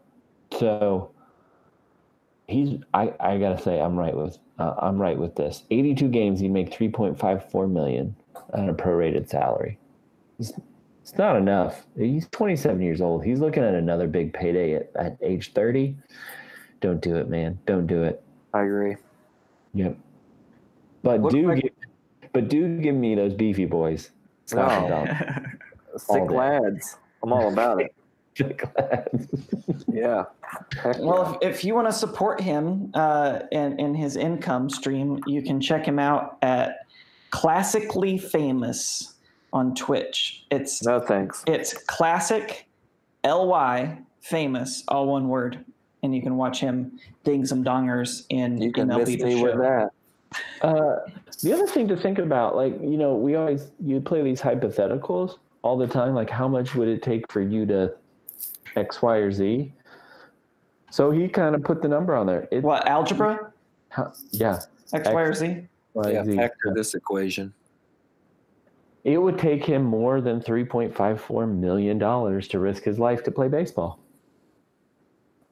[0.58, 1.11] So
[2.52, 2.80] he's.
[2.94, 3.14] I.
[3.20, 4.38] I gotta say, I'm right with.
[4.60, 5.64] Uh, I'm right with this.
[5.72, 8.16] 82 games, he'd make 3.54 million
[8.54, 9.80] on a prorated salary.
[10.40, 10.54] It's,
[11.02, 11.86] it's not enough.
[11.98, 13.24] He's 27 years old.
[13.26, 15.96] He's looking at another big payday at, at age 30.
[16.80, 17.58] Don't do it, man.
[17.66, 18.22] Don't do it.
[18.54, 18.98] I agree.
[19.74, 19.98] Yep.
[21.02, 21.72] But Look do like- give,
[22.34, 24.12] but do give me those beefy boys.
[24.46, 24.96] Scott No.
[26.16, 26.36] and day.
[26.36, 26.98] lads.
[27.24, 27.96] I'm all about it.
[29.92, 30.26] Yeah.
[30.82, 35.20] Heck Well, if, if you want to support him uh, and, and his income stream,
[35.28, 36.86] you can check him out at
[37.30, 39.16] Classically Famous.
[39.54, 40.46] on Twitch.
[40.50, 41.44] It's No thanks.
[41.48, 42.68] it's classic
[43.26, 45.64] ly famous all one word,
[46.04, 49.44] and you can watch him ding some dongers in You can MLB miss me Show.
[49.44, 49.90] with that.
[50.62, 50.96] Uh,
[51.44, 55.38] the other thing to think about, like you know, we always you play these hypotheticals
[55.64, 56.14] all the time.
[56.16, 57.94] Like, how much would it take for you to
[58.76, 59.74] X, Y, or Z?
[60.90, 62.48] So he kind of put the number on there.
[62.52, 63.52] It, What algebra?
[63.90, 64.62] how, yeah,
[64.94, 65.68] X, Y, or Z?
[65.94, 66.36] Y, Yeah, Z.
[66.36, 67.54] factor this equation.
[69.04, 73.00] It would take him more than three point five four million dollars to risk his
[73.00, 74.00] life to play baseball.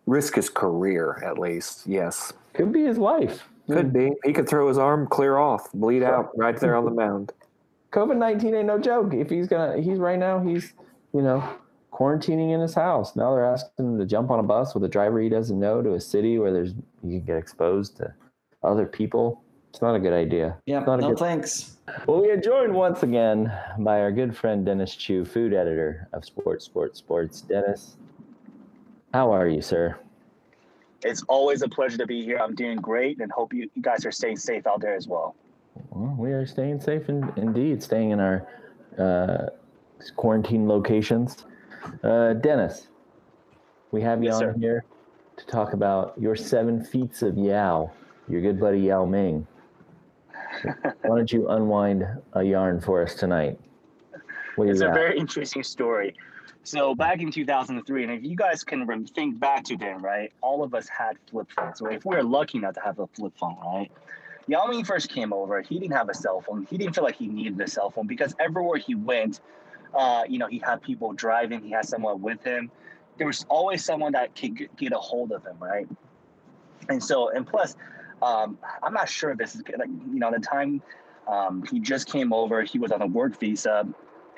[0.05, 1.87] Risk his career, at least.
[1.87, 2.33] Yes.
[2.53, 3.47] Could be his life.
[3.67, 4.11] Could be.
[4.23, 7.31] He could throw his arm clear off, bleed out right there on the mound.
[7.91, 9.13] COVID nineteen ain't no joke.
[9.13, 10.39] If he's gonna, he's right now.
[10.39, 10.73] He's,
[11.13, 11.47] you know,
[11.91, 13.15] quarantining in his house.
[13.15, 15.81] Now they're asking him to jump on a bus with a driver he doesn't know
[15.81, 16.73] to a city where there's
[17.03, 18.13] you can get exposed to
[18.63, 19.43] other people.
[19.69, 20.57] It's not a good idea.
[20.65, 21.77] Yeah, not a no good- thanks.
[22.07, 26.25] Well, we are joined once again by our good friend Dennis Chu, food editor of
[26.25, 27.41] Sports Sports Sports.
[27.41, 27.97] Dennis,
[29.13, 29.97] how are you, sir?
[31.03, 32.37] It's always a pleasure to be here.
[32.37, 35.35] I'm doing great and hope you, you guys are staying safe out there as well.
[35.91, 38.47] Well, we are staying safe in, indeed, staying in our
[38.97, 39.49] uh,
[40.15, 41.45] quarantine locations.
[42.03, 42.87] Uh, Dennis,
[43.91, 44.55] we have you Yes, on sir.
[44.59, 44.85] here
[45.37, 47.91] to talk about your seven feats of Yao,
[48.27, 49.47] your good buddy Yao Ming.
[50.63, 53.59] Why don't you unwind a yarn for us tonight?
[54.55, 54.93] What do you It's a got?
[54.93, 56.15] very interesting story.
[56.63, 60.61] So back in 2003, and if you guys can think back to then, right, all
[60.63, 61.81] of us had flip phones.
[61.81, 63.89] If we were lucky enough to have a flip phone, right?
[64.47, 65.61] Yao Ming first came over.
[65.61, 66.67] He didn't have a cell phone.
[66.69, 69.39] He didn't feel like he needed a cell phone because everywhere he went,
[69.93, 71.61] uh, you know, he had people driving.
[71.61, 72.71] He had someone with him.
[73.17, 75.87] There was always someone that could get a hold of him, right?
[76.87, 77.75] And so, and plus,
[78.21, 80.81] um, I'm not sure this is like, you know, the time
[81.27, 82.63] um, he just came over.
[82.63, 83.85] He was on a work visa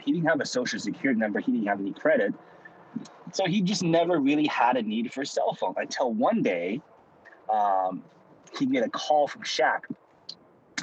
[0.02, 2.34] he didn't have a social security number he didn't have any credit
[3.34, 6.82] so he just never really had a need for a cell phone until one day
[7.52, 8.04] um,
[8.58, 9.82] he get a call from Shaq.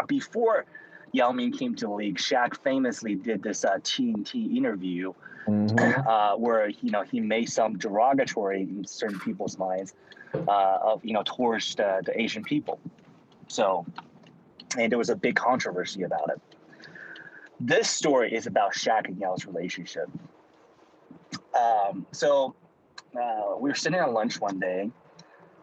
[0.07, 0.64] Before
[1.12, 5.12] Yao Ming came to the league, Shaq famously did this uh, TNT interview
[5.47, 6.07] Mhm.
[6.07, 9.94] uh, where you know he made some derogatory in certain people's minds
[10.47, 12.79] uh, of you know towards the, the Asian people.
[13.49, 13.85] So,
[14.79, 16.40] and there was a big controversy about it.
[17.61, 20.09] This story is about Shaq and Yao's relationship.
[21.59, 22.55] Um, so,
[23.21, 24.90] uh, we were sitting at lunch one day,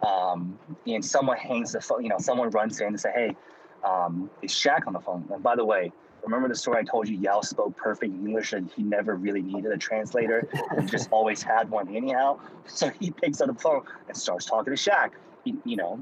[0.05, 2.03] um, and someone hangs the phone.
[2.03, 3.36] You know, someone runs in and say, "Hey,
[3.83, 5.91] um, is Shaq on the phone?" And by the way,
[6.25, 7.17] remember the story I told you?
[7.17, 10.47] Yao spoke perfect English, and he never really needed a translator.
[10.79, 12.39] he just always had one anyhow.
[12.67, 15.11] So he picks up the phone and starts talking to Shaq.
[15.43, 15.99] He, you know,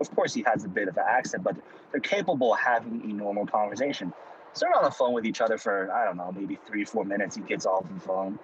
[0.00, 1.56] of course he has a bit of an accent, but
[1.92, 4.14] they're capable of having a normal conversation.
[4.54, 7.04] So they're on the phone with each other for I don't know, maybe three, four
[7.04, 7.36] minutes.
[7.36, 8.38] He gets off the phone,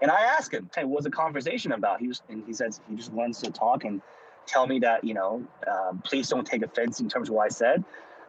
[0.00, 2.80] and I ask him, "Hey, what was the conversation about?" He was, and he says
[2.88, 4.00] he just wants to talk and
[4.46, 7.48] tell me that you know, um, please don't take offense in terms of what I
[7.48, 7.84] said.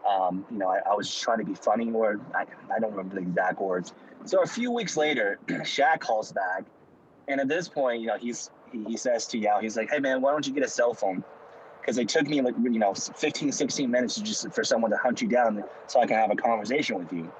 [0.07, 3.15] Um, you know, I, I was trying to be funny, or I, I don't remember
[3.15, 3.93] the exact words.
[4.25, 6.65] So a few weeks later, Shaq calls back,
[7.27, 10.21] and at this point, you know, he's he, says to Yao, he's like, "Hey man,
[10.21, 11.23] why don't you get a cell phone?"
[11.81, 15.21] Because it took me like you know 15, 16 minutes just for someone to hunt
[15.21, 17.31] you down so I can have a conversation with you.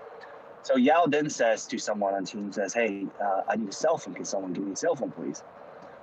[0.64, 3.98] So Yao then says to someone on team, says, "Hey, uh, I need a cell
[3.98, 4.14] phone.
[4.14, 5.44] Can someone give me a cell phone, please?"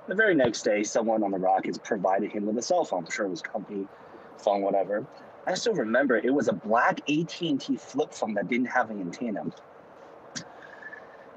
[0.07, 3.05] The very next day, someone on the Rockets provided him with a cell phone.
[3.05, 3.87] I'm sure it was company
[4.39, 5.07] phone, whatever.
[5.47, 9.45] I still remember it was a black AT&T flip phone that didn't have an antenna.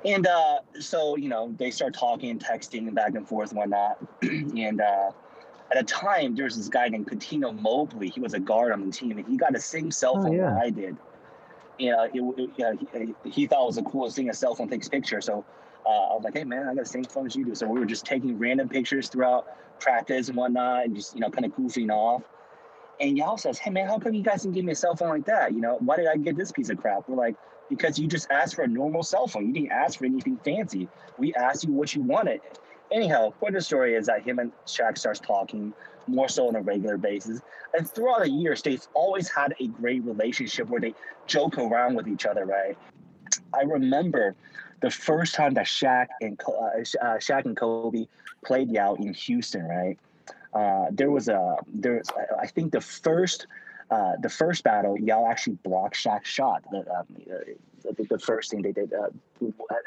[0.06, 3.98] And uh, so, you know, they start talking, texting, back and forth, and whatnot.
[4.22, 5.12] and uh,
[5.72, 8.10] at a time, there was this guy named Cuttino Mobley.
[8.10, 10.38] He was a guard on the team, and he got the same cell Oh, phone
[10.38, 10.52] yeah.
[10.52, 10.98] that I did.
[11.78, 12.08] Yeah,
[12.58, 12.74] yeah,
[13.24, 14.30] he, he thought it was the coolest thing.
[14.30, 15.26] A cell phone takes pictures.
[15.26, 15.46] So
[15.88, 17.68] uh, I was like, "Hey, man, I got the same phone as you do." So
[17.68, 19.48] we were just taking random pictures throughout
[19.80, 22.24] practice and whatnot, and just you know, kind of goofing off.
[23.00, 25.10] And Yao says, "Hey, man, how come you guys didn't give me a cell phone
[25.10, 25.54] like that?
[25.54, 27.36] You know, why did I get this piece of crap?" We're like,
[27.70, 29.48] "Because you just asked for a normal cell phone.
[29.48, 30.90] You didn't ask for anything fancy.
[31.18, 32.42] We asked you what you wanted."
[32.92, 35.74] Anyhow, point of the story is that him and Shaq starts talking
[36.08, 37.42] more so on a regular basis.
[37.78, 40.94] And throughout the years, they've always had a great relationship where they
[41.26, 42.78] joke around with each other, right?
[43.54, 44.36] I remember
[44.82, 48.08] the first time that Shaq and uh, uh, Shaq and Kobe
[48.46, 49.98] played Yao in Houston, right?
[50.54, 52.08] Uh, there was a there was
[52.42, 53.48] I- think the first
[53.90, 56.64] uh, the first battle Yao actually blocked Shaq's shot.
[56.72, 59.06] The, um, uh, the, the first thing they did uh,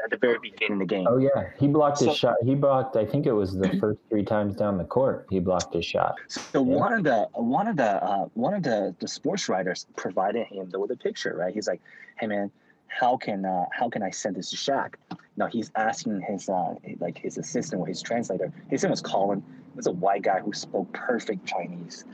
[0.05, 1.07] at, the very beginning of the game.
[1.09, 2.37] Oh yeah, he blocked his shot.
[2.43, 2.97] He blocked.
[2.97, 5.27] I think it was the first three times down the court.
[5.31, 6.15] He blocked his shot.
[6.29, 6.77] So Yeah.
[6.77, 10.71] one of the one of the uh, one of the, the sports writers provided him
[10.75, 11.53] with a picture, right?
[11.53, 11.83] He's like,
[12.19, 12.51] "Hey man,
[12.91, 14.95] how can uh, how can I send this to Shaq?
[15.37, 18.53] Now he's asking his uh, like his assistant or his translator.
[18.69, 19.43] His name was Colin.
[19.73, 22.05] He was a white guy who spoke perfect Chinese,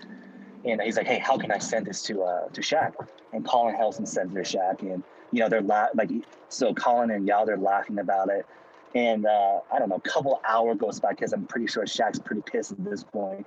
[0.64, 2.92] and he's like, "Hey, how can I send this to uh, to Shaq?"
[3.32, 6.10] And Colin helps him send it to Shaq, and you know they're la- like
[6.48, 8.46] so Colin and Yao they're laughing about it,
[8.94, 12.18] and uh, I don't know, a couple hour goes by because I'm pretty sure Shaq's
[12.18, 13.46] pretty pissed at this point.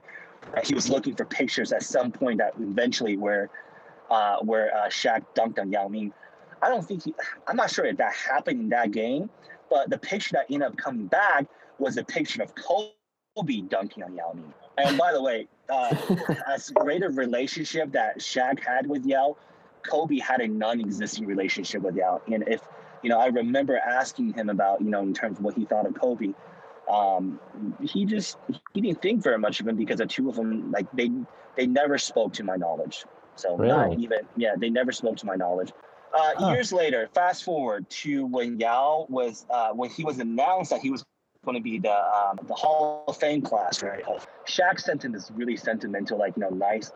[0.63, 3.49] He was looking for pictures at some point that eventually where
[4.09, 6.13] uh, where uh, Shaq dunked on Yao Ming.
[6.61, 7.13] I don't think he,
[7.47, 9.29] I'm not sure if that happened in that game,
[9.69, 14.15] but the picture that ended up coming back was a picture of Kobe dunking on
[14.15, 14.53] Yao Ming.
[14.77, 15.95] And by the way, uh,
[16.47, 19.37] as great a relationship that Shaq had with Yao,
[19.83, 22.21] Kobe had a non-existing relationship with Yao.
[22.31, 22.61] And if
[23.01, 25.85] you know, I remember asking him about you know in terms of what he thought
[25.85, 26.33] of Kobe.
[26.89, 27.39] Um,
[27.83, 28.37] he just
[28.73, 31.11] he didn't think very much of him because the two of them like they
[31.55, 33.05] they never spoke to my knowledge.
[33.35, 34.03] So not Really?
[34.03, 35.71] even yeah, they never spoke to my knowledge.
[36.13, 36.53] Uh, Huh.
[36.53, 40.89] Years later, fast forward to when Yao was uh, when he was announced that he
[40.89, 41.03] was
[41.45, 44.03] going to be the um, the Hall of Fame class, right?
[44.47, 46.91] Shaq sent him this really sentimental, like you know, nice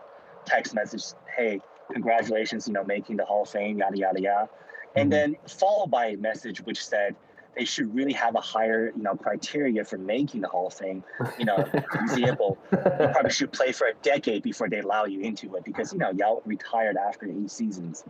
[0.45, 1.03] text message.
[1.35, 4.49] Hey, congratulations, you know, making the Hall of Fame, yada yada yada.
[4.95, 5.11] And Mhm.
[5.11, 7.15] then followed by a message which said
[7.55, 11.03] they should really have a higher, you know, criteria for making the Hall of Fame.
[11.37, 15.55] You know, example, you probably should play for a decade before they allow you into
[15.55, 18.03] it because you know Yao retired after eight seasons.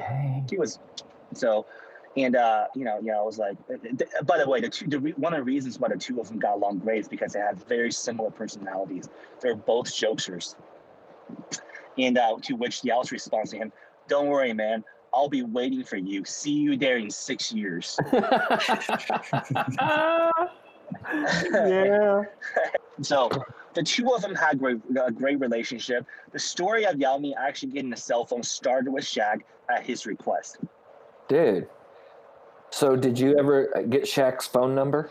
[0.00, 0.46] Dang.
[0.50, 0.78] He was
[1.34, 1.66] so,
[2.16, 3.56] and uh, you know, yeah, I was like.
[3.68, 6.20] th- By the way, the two, the re- one of the reasons why the two
[6.20, 9.08] of them got along great is because they had very similar personalities.
[9.40, 10.56] They're both jokesters.
[11.98, 13.72] And uh, to which the Yao's response to him,
[14.08, 14.84] "Don't worry, man.
[15.12, 16.24] I'll be waiting for you.
[16.24, 17.98] See you there in six years."
[21.12, 22.24] yeah.
[23.02, 23.30] So
[23.74, 26.06] the two of them had great, a great relationship.
[26.32, 30.06] The story of Yao Ming actually getting a cell phone started with Shaq at his
[30.06, 30.58] request.
[31.28, 31.68] Dude.
[32.70, 35.10] So did you ever get Shaq's phone number?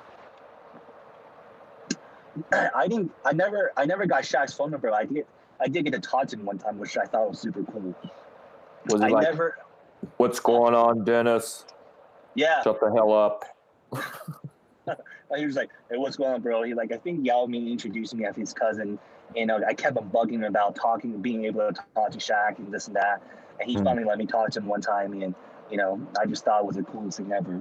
[2.52, 3.12] I didn't.
[3.26, 3.72] I never.
[3.76, 4.94] I never got Shaq's phone number.
[4.94, 5.26] I did.
[5.60, 7.94] I did get to him one time, which I thought was super cool.
[8.90, 9.58] Was I he like, never.
[10.18, 11.66] "What's going on, Dennis?
[12.36, 12.64] Yeah.
[12.64, 13.46] Shut the hell up."
[15.38, 18.14] he was like, "Hey, what's going on, bro?" He like, I think Yao Ming introduced
[18.16, 18.98] me as his cousin.
[19.36, 22.58] You know, I kept on bugging him about talking, being able to talk to Shaq
[22.58, 23.22] and this and that.
[23.60, 23.84] And he Hmm.
[23.84, 25.36] finally let me talk to him one time, and
[25.70, 27.60] you know, I just thought it was the coolest thing ever.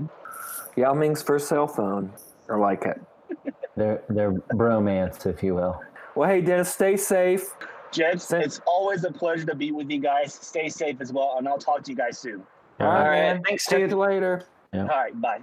[0.76, 2.12] Yao Ming's first cell phone.
[2.48, 3.00] I like it.
[3.76, 5.80] Their their bromance, if you will.
[6.16, 7.54] Well, hey, Dennis, stay safe.
[7.92, 10.34] Gents, Thank- it's always a pleasure to be with you guys.
[10.34, 12.42] Stay safe as well, and I'll talk to you guys soon.
[12.80, 13.42] All All right, right, man.
[13.44, 13.90] thanks, Catch dude.
[13.90, 14.44] you later.
[14.74, 15.40] All right, bye.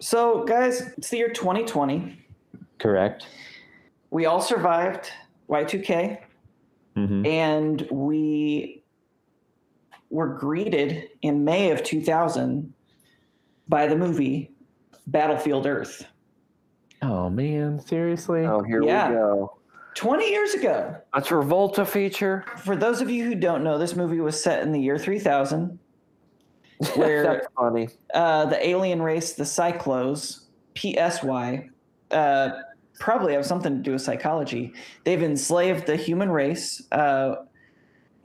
[0.00, 2.18] So, guys, it's the year 2020.
[2.78, 3.26] Correct.
[4.10, 5.10] We all survived
[5.48, 6.18] Y2K,
[6.96, 8.82] hmm and we
[10.08, 12.72] were greeted in May of 2000
[13.68, 14.50] by the movie
[15.06, 16.04] Battlefield Earth.
[17.02, 18.44] Oh man, seriously?
[18.44, 19.08] Oh, here Yeah.
[19.10, 19.56] we go.
[19.94, 20.96] 20 years ago.
[21.14, 22.44] That's A Travolta feature.
[22.58, 25.78] For those of you who don't know, this movie was set in the year 3000,
[26.94, 27.88] where That's funny.
[28.14, 30.44] uh, the alien race, the Psychlos,
[30.76, 31.68] PSY,
[32.10, 32.50] uh,
[32.98, 34.72] probably have something to do with psychology.
[35.04, 36.82] They've enslaved the human race.
[36.92, 37.36] Uh,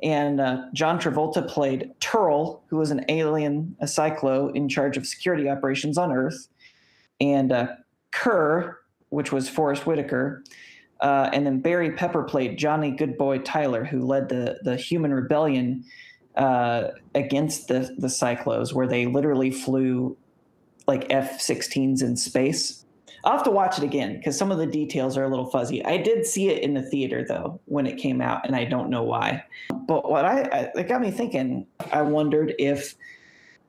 [0.04, 5.08] and uh, John Travolta played Terl, who was an alien, a Psychlo in charge of
[5.08, 6.48] security operations on Earth.
[7.22, 7.68] And uh,
[8.12, 10.44] Ker, which was Forest Whitaker.
[11.00, 15.86] Uh, and then Barry Pepper played Johnny Goodboy Tyler, who led the, the human rebellion
[16.38, 20.18] uh, against the the Psychlos, where they literally flew
[20.88, 22.86] like F-16s in space.
[23.24, 25.84] I'll have to watch it again because some of the details are a little fuzzy.
[25.84, 28.90] I did see it in the theater though when it came out, and I don't
[28.90, 29.44] know why.
[29.88, 31.66] But what I, I it got me thinking.
[31.92, 32.96] I wondered if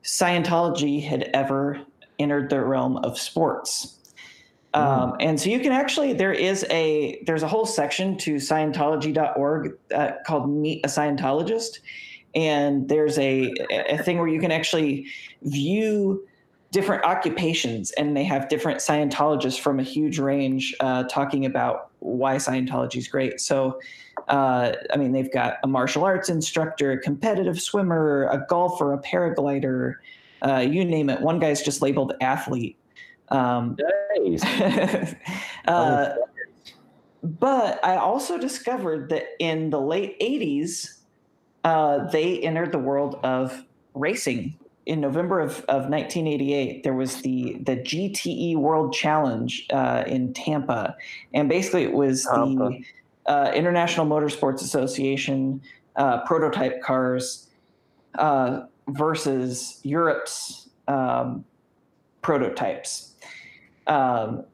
[0.03, 1.81] Scientology had ever
[2.19, 3.97] entered the realm of sports.
[4.73, 9.75] Um, and so you can actually there is a there's a whole section to Scientology.org
[9.95, 11.79] uh, called Meet a Scientologist,
[12.37, 15.07] and there's a a thing where you can actually
[15.41, 16.25] view
[16.71, 22.35] different occupations, and they have different Scientologists from a huge range uh, talking about why
[22.37, 23.41] Scientology is great.
[23.41, 23.79] So.
[24.29, 28.97] Uh, I mean, they've got a martial arts instructor, a competitive swimmer, a golfer, a
[28.97, 29.93] paraglider,
[30.45, 31.21] uh, you name it.
[31.21, 32.77] One guy's just labeled athlete.
[33.29, 33.77] Um,
[34.17, 34.43] Nice.
[35.67, 36.15] uh,
[37.23, 40.96] but I also discovered that in the late 80s,
[41.63, 44.57] uh, they entered the world of racing.
[44.85, 50.95] In November of, of 1988, there was the, the GTE World Challenge uh, in Tampa.
[51.33, 52.69] And basically, it was Tampa.
[52.69, 55.61] the uh, International Motorsports Association
[55.97, 57.47] uh, prototype cars
[58.15, 61.43] uh, versus Europe's um,
[62.21, 63.13] prototypes.
[63.87, 64.45] Um,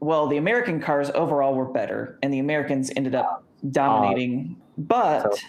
[0.00, 4.56] well, the American cars overall were better, and the Americans ended up dominating.
[4.76, 5.46] but So-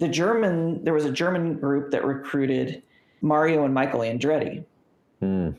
[0.00, 2.82] the German, there was a German group that recruited
[3.20, 4.64] Mario and Michael Andretti.
[5.20, 5.50] Hmm.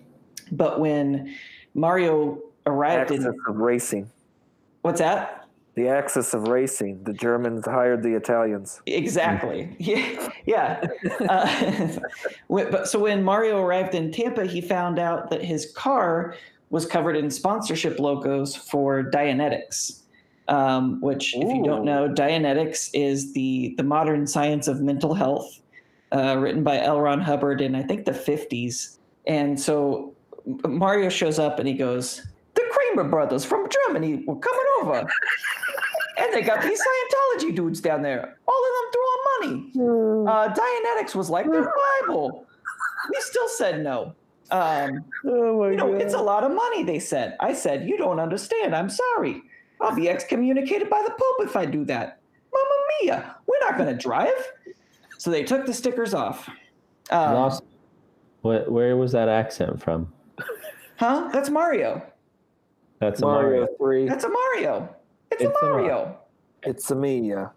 [0.51, 1.33] But when
[1.75, 4.09] Mario arrived Axis in, of racing.
[4.81, 5.47] what's that?
[5.75, 7.03] The axis of racing.
[7.03, 8.81] The Germans hired the Italians.
[8.87, 9.75] Exactly.
[9.79, 10.29] Yeah.
[10.45, 10.87] Yeah.
[11.29, 11.99] Uh,
[12.49, 16.35] but so when Mario arrived in Tampa, he found out that his car
[16.71, 20.00] was covered in sponsorship logos for Dianetics,
[20.51, 25.61] um, which, if you don't know, Dianetics is the the modern science of mental health,
[26.11, 26.99] uh, written by L.
[26.99, 28.99] Ron Hubbard in I think the fifties.
[29.27, 30.13] And so
[30.67, 35.09] Mario shows up and he goes, "The Kremer brothers from Germany were coming over."
[36.17, 40.29] And they got these Scientology dudes down there, all of them throwing money.
[40.29, 41.71] Uh, Dianetics was like their
[42.03, 42.45] Bible.
[43.09, 44.13] We still said no.
[44.51, 47.37] Um, Oh my you know, it's a lot of money, they said.
[47.39, 48.75] I said, You don't understand.
[48.75, 49.41] I'm sorry.
[49.81, 52.19] I'll be excommunicated by the Pope if I do that.
[52.53, 54.51] Mamma mia, we're not going to drive.
[55.17, 56.49] So they took the stickers off.
[57.09, 57.63] Um, Lost.
[58.41, 60.11] What, where was that accent from?
[60.97, 61.29] huh?
[61.31, 62.01] That's Mario.
[62.99, 63.67] That's a Mario Mario.
[63.77, 64.07] three.
[64.07, 64.95] That's a Mario.
[65.31, 66.17] It's, It's a a Mario.
[66.63, 67.29] It's a me.
[67.29, 67.49] Yeah.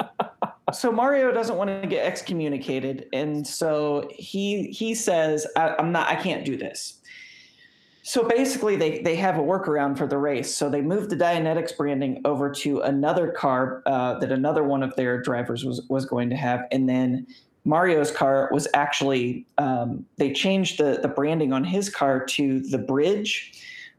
[0.72, 6.08] so Mario doesn't want to get excommunicated, and so he he says, I, "I'm not.
[6.08, 6.99] I can't do this."
[8.02, 10.54] So basically, they they have a workaround for the race.
[10.54, 14.96] So they moved the Dianetics branding over to another car uh, that another one of
[14.96, 17.26] their drivers was was going to have, and then
[17.64, 22.78] Mario's car was actually um, they changed the the branding on his car to the
[22.78, 23.52] Bridge,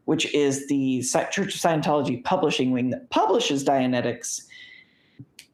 [0.06, 4.42] which is the Church of Scientology publishing wing that publishes Dianetics.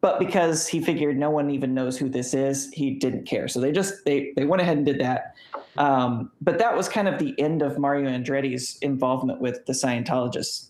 [0.00, 3.46] But because he figured no one even knows who this is he didn't care.
[3.46, 5.34] So they just they they went ahead and did that
[5.78, 10.68] um, but that was kind of the end of mario andretti's involvement with the scientologists.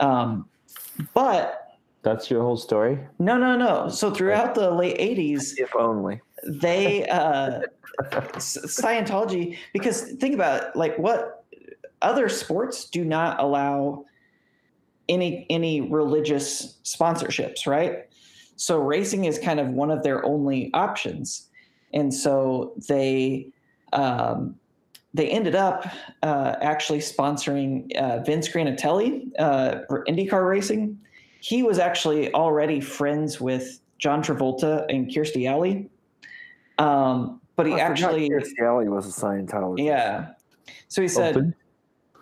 [0.00, 0.48] Um,
[1.14, 2.98] but That's your whole story?
[3.18, 3.88] no no no.
[3.88, 6.20] So throughout the late 80s If only.
[6.46, 7.60] they uh
[8.38, 11.44] scientology because think about it, like what
[12.02, 14.04] other sports do not allow
[15.08, 18.04] any any religious sponsorships right?
[18.56, 21.48] So racing is kind of one of their only options.
[21.92, 23.48] And so they
[23.92, 24.56] um
[25.16, 25.86] they ended up
[26.22, 30.98] uh, actually sponsoring uh, Vince Granatelli uh, for IndyCar racing.
[31.40, 35.88] He was actually already friends with John Travolta and Kirstie Alley.
[36.78, 39.86] Um, but he I actually, Kirstie Alley was a Scientologist.
[39.86, 40.32] yeah.
[40.88, 41.54] So he said,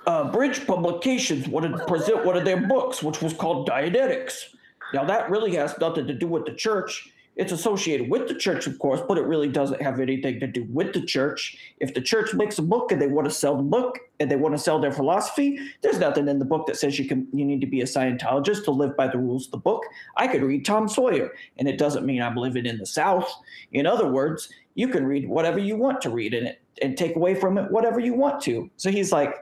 [0.07, 4.55] uh, Bridge Publications wanted to present one of their books, which was called Dianetics.
[4.93, 7.09] Now, that really has nothing to do with the church.
[7.37, 10.67] It's associated with the church, of course, but it really doesn't have anything to do
[10.71, 11.57] with the church.
[11.81, 14.37] If the church makes a book and they want to sell the book and they
[14.37, 17.45] want to sell their philosophy, there's nothing in the book that says you can you
[17.45, 19.83] need to be a Scientologist to live by the rules of the book.
[20.17, 23.29] I could read Tom Sawyer, and it doesn't mean I'm living in the South.
[23.73, 27.17] In other words, you can read whatever you want to read in it and take
[27.17, 28.71] away from it whatever you want to.
[28.77, 29.35] So he's like,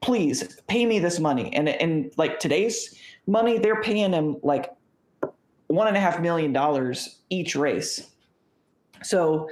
[0.00, 1.54] please pay me this money.
[1.54, 2.98] And and like today's
[3.28, 4.70] money, they're paying him like
[5.72, 8.10] one and a half million dollars each race.
[9.02, 9.48] So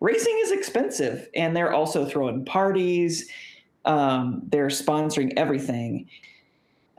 [0.00, 3.28] racing is expensive, and they're also throwing parties.
[3.84, 6.08] Um, they're sponsoring everything.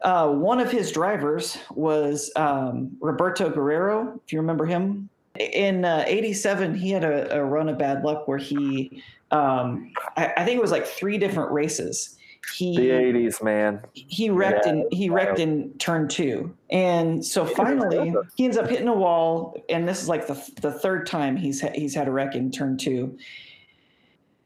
[0.03, 4.20] Uh, one of his drivers was um, Roberto Guerrero.
[4.26, 5.09] If you remember him,
[5.39, 10.32] in uh, '87, he had a, a run of bad luck where he, um, I,
[10.38, 12.18] I think it was like three different races.
[12.55, 13.81] He The '80s, man.
[13.93, 18.67] he wrecked Yeah, in he wrecked in turn two, and so finally he ends up
[18.69, 22.07] hitting a wall, and this is like the the third time he's ha- he's had
[22.07, 23.17] a wreck in turn two,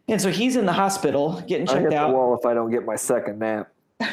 [0.08, 2.14] and so he's in the hospital getting checked I hit checked the out.
[2.14, 3.72] wall if I don't get my second nap.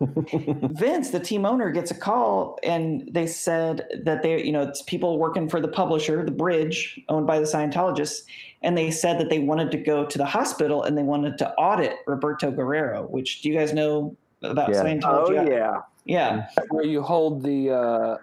[0.00, 4.82] Vince, the team owner, gets a call, and they said that they, you know, it's
[4.82, 8.22] people working for the publisher, the Bridge, owned by the Scientologists,
[8.62, 11.50] and they said that they wanted to go to the hospital and they wanted to
[11.54, 13.06] audit Roberto Guerrero.
[13.08, 14.82] Which do you guys know about Yeah.
[14.82, 15.38] Scientology?
[15.38, 16.46] Oh yeah, yeah.
[16.70, 18.16] where you hold the uh,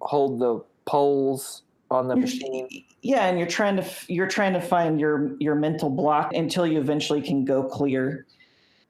[0.00, 2.84] hold the poles on the You're- machine.
[3.02, 6.78] yeah and you're trying to you're trying to find your your mental block until you
[6.80, 8.26] eventually can go clear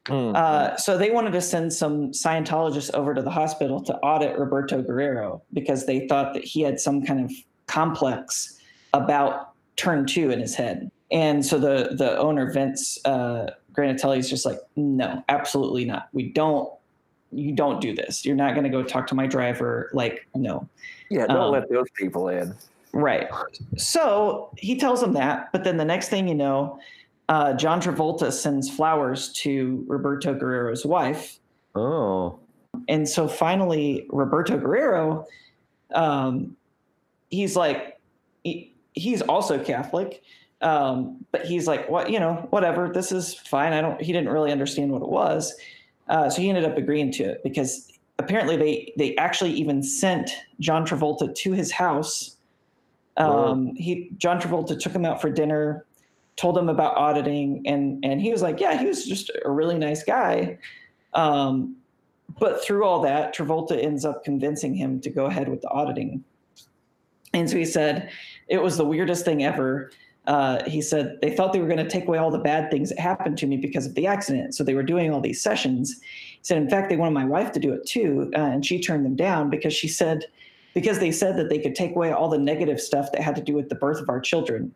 [0.07, 0.35] Mm.
[0.35, 4.81] uh, so they wanted to send some scientologists over to the hospital to audit roberto
[4.81, 7.31] guerrero because they thought that he had some kind of
[7.66, 8.59] complex
[8.95, 9.47] about
[9.79, 14.45] turn two in his head and so the the owner vince uh, granatelli is just
[14.45, 16.70] like no absolutely not we don't
[17.33, 20.68] you don't do this you're not going to go talk to my driver like no
[21.11, 22.55] yeah, don't um, let those people in.
[22.93, 23.29] Right.
[23.76, 26.79] So he tells them that, but then the next thing you know,
[27.29, 31.39] uh, John Travolta sends flowers to Roberto Guerrero's wife.
[31.74, 32.39] Oh,
[32.89, 35.26] And so finally, Roberto Guerrero,
[35.95, 36.57] um,
[37.31, 37.97] he's like,
[38.99, 40.22] he's also Catholic,
[40.61, 43.72] um, but he's like, what, you know, whatever, this is fine.
[43.72, 45.55] I don't, he didn't really understand what it was.
[46.09, 50.30] Uh, so he ended up agreeing to it because apparently they, they actually even sent
[50.59, 52.36] John Travolta to his house.
[53.16, 55.84] Um, he, John Travolta took him out for dinner,
[56.36, 59.78] told him about auditing and, and he was like, yeah, he was just a really
[59.78, 60.59] nice guy.
[61.14, 61.76] Um,
[62.38, 66.24] but through all that, Travolta ends up convincing him to go ahead with the auditing.
[67.33, 68.11] And so he said,
[68.49, 69.91] it was the weirdest thing ever.
[70.26, 72.91] Uh, he said they thought they were going to take away all the bad things
[72.91, 74.55] that happened to me because of the accident.
[74.55, 75.99] So they were doing all these sessions.
[76.03, 78.31] He said, in fact, they wanted my wife to do it too.
[78.37, 80.24] Uh, and she turned them down because she said,
[80.74, 83.43] because they said that they could take away all the negative stuff that had to
[83.43, 84.74] do with the birth of our children.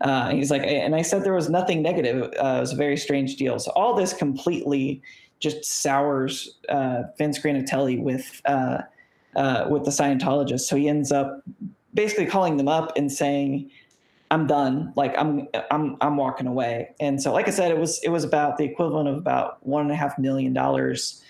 [0.00, 2.22] Uh, he's like, and I said there was nothing negative.
[2.22, 3.58] Uh, it was a very strange deal.
[3.58, 5.02] So all this completely
[5.40, 8.78] just sours uh, Vince Granatelli with uh,
[9.68, 10.60] with the Scientologists.
[10.60, 11.42] So he ends up
[11.94, 13.70] basically calling them up and saying,
[14.30, 14.92] "I'm done.
[14.96, 18.24] Like I'm I'm I'm walking away." And so, like I said, it was it was
[18.24, 21.22] about the equivalent of about one and a half million dollars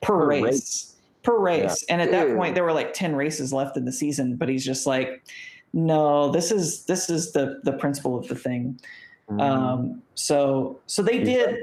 [0.00, 0.42] per, Per race.
[0.42, 0.88] race.
[1.22, 4.34] Per race, and at that point, there were like ten races left in the season.
[4.34, 5.22] But he's just like,
[5.72, 8.80] "No, this is this is the the principle of the thing."
[9.30, 9.40] Mm-hmm.
[9.40, 11.58] Um, so so they He did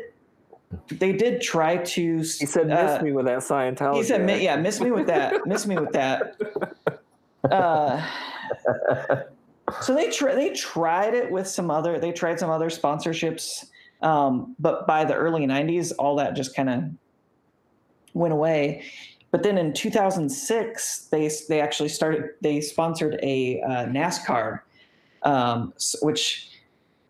[0.92, 4.34] they did try to He said, "Miss uh, me with that Scientology." he said, mi-
[4.34, 5.46] act." "Yeah, miss me with that.
[5.46, 6.36] miss me with that."
[7.50, 8.06] Uh,
[9.82, 12.00] so they tr- they tried it with some other.
[12.00, 13.66] They tried some other sponsorships,
[14.02, 16.84] um, but by the early '90s, all that just kind of
[18.14, 18.84] went away.
[19.32, 22.32] But then in 2006, they they actually started.
[22.42, 24.62] They sponsored a uh, NASCAR,
[25.24, 26.50] um, which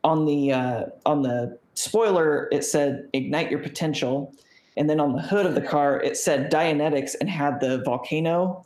[0.04, 4.34] on the uh, on the spoiler it said "Ignite Your Potential."
[4.78, 8.66] And then on the hood of the car, it said Dianetics and had the volcano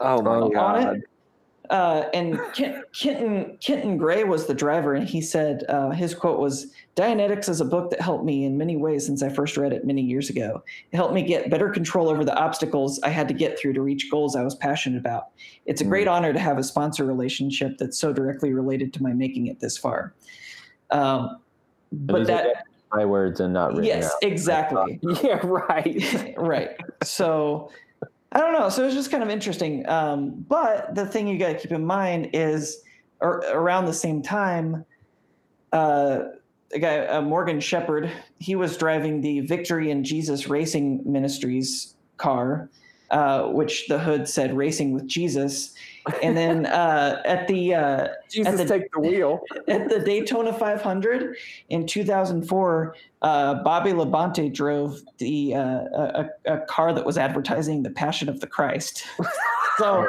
[0.00, 1.04] "Oh my on god!" it.
[1.70, 6.40] Uh, and Kent, Kenton Kenton Gray was the driver, and he said uh, his quote
[6.40, 9.72] was, "Dianetics is a book that helped me in many ways since I first read
[9.72, 10.62] it many years ago.
[10.90, 13.80] It helped me get better control over the obstacles I had to get through to
[13.80, 15.28] reach goals I was passionate about.
[15.64, 19.12] It's a great honor to have a sponsor relationship that's so directly related to my
[19.12, 20.14] making it this far."
[20.90, 21.38] Um,
[21.92, 24.12] But but that my words and not written yes, out.
[24.22, 26.34] exactly Yeah, right.
[26.36, 26.70] right.
[27.02, 27.70] So
[28.32, 28.68] I don't know.
[28.70, 29.86] So it's just kind of interesting.
[29.88, 32.82] Um, but the thing you got to keep in mind is
[33.20, 34.84] ar- around the same time,
[35.72, 36.20] uh,
[36.72, 42.70] a guy, uh, Morgan Shepherd, he was driving the Victory in Jesus Racing Ministries car,
[43.10, 45.74] uh, which the hood said "Racing with Jesus."
[46.22, 49.40] And then uh, at the uh, Jesus, the- take the wheel.
[49.68, 51.36] at the Daytona 500
[51.68, 57.90] in 2004, uh, Bobby Labonte drove the uh, a, a car that was advertising the
[57.90, 59.04] Passion of the Christ.
[59.78, 60.06] so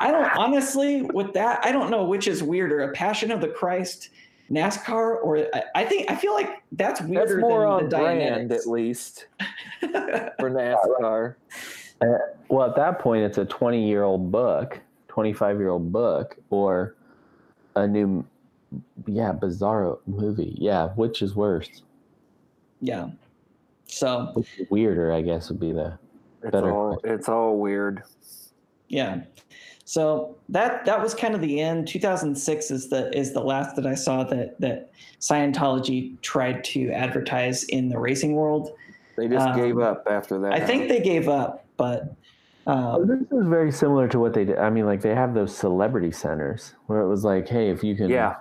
[0.00, 3.48] I don't honestly with that I don't know which is weirder, a Passion of the
[3.48, 4.10] Christ
[4.50, 7.88] NASCAR or I, I think I feel like that's weirder That's weirder more than on
[7.88, 8.54] the brand, Dianetics.
[8.54, 9.26] at least,
[9.80, 11.36] for NASCAR.
[12.48, 14.78] Well, at that point, it's a 20 year old book,
[15.16, 16.94] 25 year old book, or
[17.76, 18.24] a new,
[19.06, 20.56] yeah, bizarro movie.
[20.58, 21.82] Yeah, which is worse?
[22.80, 23.10] yeah.
[23.86, 24.32] So
[24.70, 25.98] weirder, I guess, would be the.
[26.42, 28.02] It's Better all it's all weird.
[28.88, 29.20] yeah
[29.84, 33.86] so that that was kind of the end 2006 is the is the last that
[33.86, 34.90] i saw that that
[35.20, 38.70] scientology tried to advertise in the racing world
[39.16, 40.52] They just Um, gave up after that.
[40.52, 42.12] i think they gave up but
[42.66, 44.58] Um, this is very similar to what they did.
[44.58, 47.96] I mean, like they have those celebrity centers where it was like, hey, if you
[47.96, 48.36] can Yeah.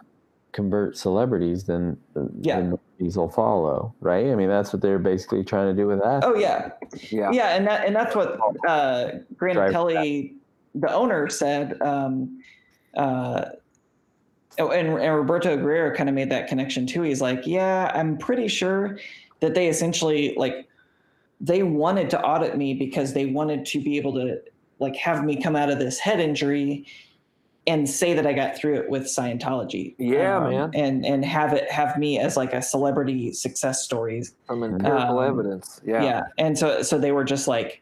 [0.51, 1.97] convert celebrities, then
[2.41, 2.59] Yeah.
[2.59, 4.27] then these will follow, right?
[4.27, 6.23] I mean, that's what they're basically trying to do with that.
[6.23, 6.71] oh yeah
[7.09, 7.31] yeah.
[7.31, 10.35] yeah and that and that's what uh Granatelli
[10.75, 12.41] the owner said um
[12.95, 13.45] uh
[14.59, 18.17] oh, and, and roberto guerrero kind of made that connection too he's like yeah i'm
[18.17, 18.97] pretty sure
[19.39, 20.67] that they essentially like
[21.41, 24.39] they wanted to audit me because they wanted to be able to
[24.79, 26.85] like have me come out of this head injury
[27.67, 29.93] and say that I got through it with Scientology.
[29.99, 30.71] Yeah, Um, man.
[30.73, 34.33] And and have it have me as like a celebrity success stories.
[34.47, 35.81] from empirical Um, evidence.
[35.85, 36.03] Yeah.
[36.03, 36.21] Yeah.
[36.37, 37.81] And so so they were just like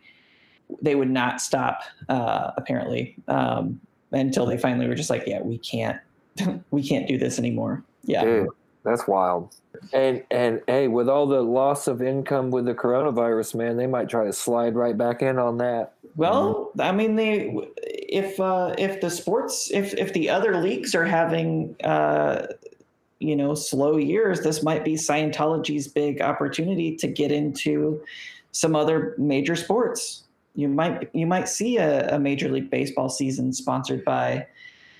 [0.82, 3.80] they would not stop uh apparently um
[4.12, 5.97] until they finally were just like yeah, we can't
[6.72, 7.84] we can't do this anymore.
[8.03, 8.24] Yeah.
[8.24, 8.47] Dude,
[8.84, 9.55] that's wild.
[9.94, 14.10] And and hey, with all the loss of income with the coronavirus, man, they might
[14.10, 15.94] try to slide right back in on that.
[16.16, 21.06] Well, I mean, they if uh, if the sports if if the other leagues are
[21.06, 22.48] having uh,
[23.20, 28.02] you know slow years, this might be Scientology's big opportunity to get into
[28.52, 30.24] some other major sports.
[30.56, 34.48] You might you might see a, a Major League Baseball season sponsored by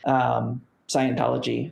[0.06, 1.72] um, Scientology.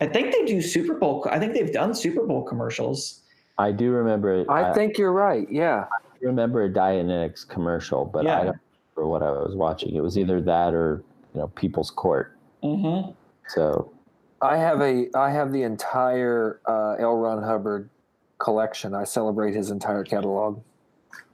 [0.00, 1.26] I think they do Super Bowl.
[1.30, 3.22] I think they've done Super Bowl commercials.
[3.58, 4.40] I do remember.
[4.42, 4.46] It.
[4.48, 5.50] I think you're right.
[5.50, 5.86] Yeah.
[5.90, 8.34] I remember a Dianetics commercial, but Yeah.
[8.40, 8.58] I don't
[8.96, 9.94] remember what I was watching.
[9.94, 11.02] It was either that or
[11.34, 12.36] you know People's Court.
[12.62, 13.10] Mm-hmm.
[13.48, 13.92] So
[14.40, 17.16] I have a I have the entire uh, L.
[17.16, 17.90] Ron Hubbard
[18.38, 18.94] collection.
[18.94, 20.60] I celebrate his entire catalog.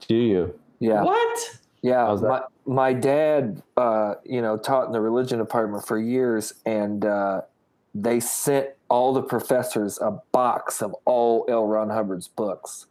[0.07, 0.59] do you?
[0.79, 1.39] Yeah, What?
[1.83, 2.05] yeah.
[2.07, 7.05] How's My, my dad, uh, you know, taught in the religion department for years, and
[7.05, 7.41] uh,
[7.95, 11.65] they sent all the professors a box of all L.
[11.65, 12.87] Ron Hubbard's books.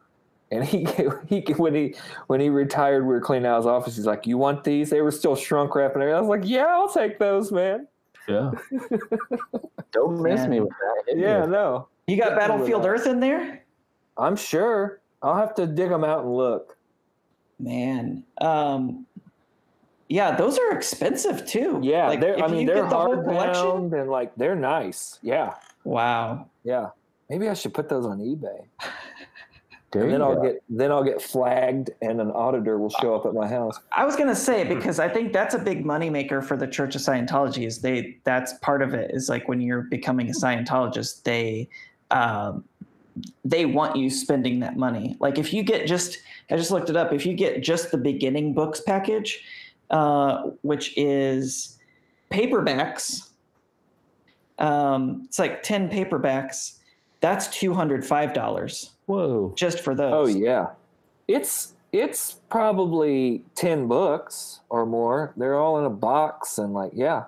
[0.50, 0.86] And he,
[1.28, 1.94] he when he
[2.26, 3.96] when he retired, we were cleaning out his office.
[3.96, 6.02] He's like, "You want these?" They were still shrunk wrapping.
[6.02, 7.86] I was like, "Yeah, I'll take those, man."
[8.28, 8.52] Yeah.
[9.92, 11.18] don't miss me with that.
[11.18, 12.86] Yeah, with- no, You got Yeah, Battlefield.
[12.86, 13.62] Earth in there?
[14.16, 15.00] I'm sure.
[15.22, 16.76] I'll have to dig them out and look.
[17.58, 18.24] Man.
[18.40, 19.06] Um
[20.08, 21.80] yeah, those are expensive too.
[21.82, 23.94] Yeah, Like, they're, I if mean you they're get the whole collection.
[23.94, 25.18] and like they're nice.
[25.22, 26.46] Yeah, Wow.
[26.64, 26.88] yeah.
[27.30, 28.64] Maybe I should put those on eBay.
[29.96, 30.42] And then I'll go.
[30.42, 33.78] get then I'll get flagged and an auditor will show up at my house.
[33.92, 34.74] I was gonna say Hmm.
[34.74, 37.64] because I think that's a big moneymaker for the Church of Scientology.
[37.64, 41.68] Is they that's part of it is like when you're becoming a Scientologist, they
[42.10, 42.64] um,
[43.44, 45.16] they want you spending that money.
[45.20, 46.18] Like if you get just
[46.50, 47.12] I just looked it up.
[47.12, 49.44] If you get just the beginning books package,
[49.94, 51.78] uh, which is
[52.30, 53.30] paperbacks,
[54.58, 56.78] um, it's like ten paperbacks.
[57.20, 59.54] That's two hundred five dollars Whoa.
[59.56, 60.12] just for those.
[60.12, 60.70] Oh yeah,
[61.28, 65.32] it's it's probably ten books or more.
[65.36, 67.24] They're all in a box and like yeah,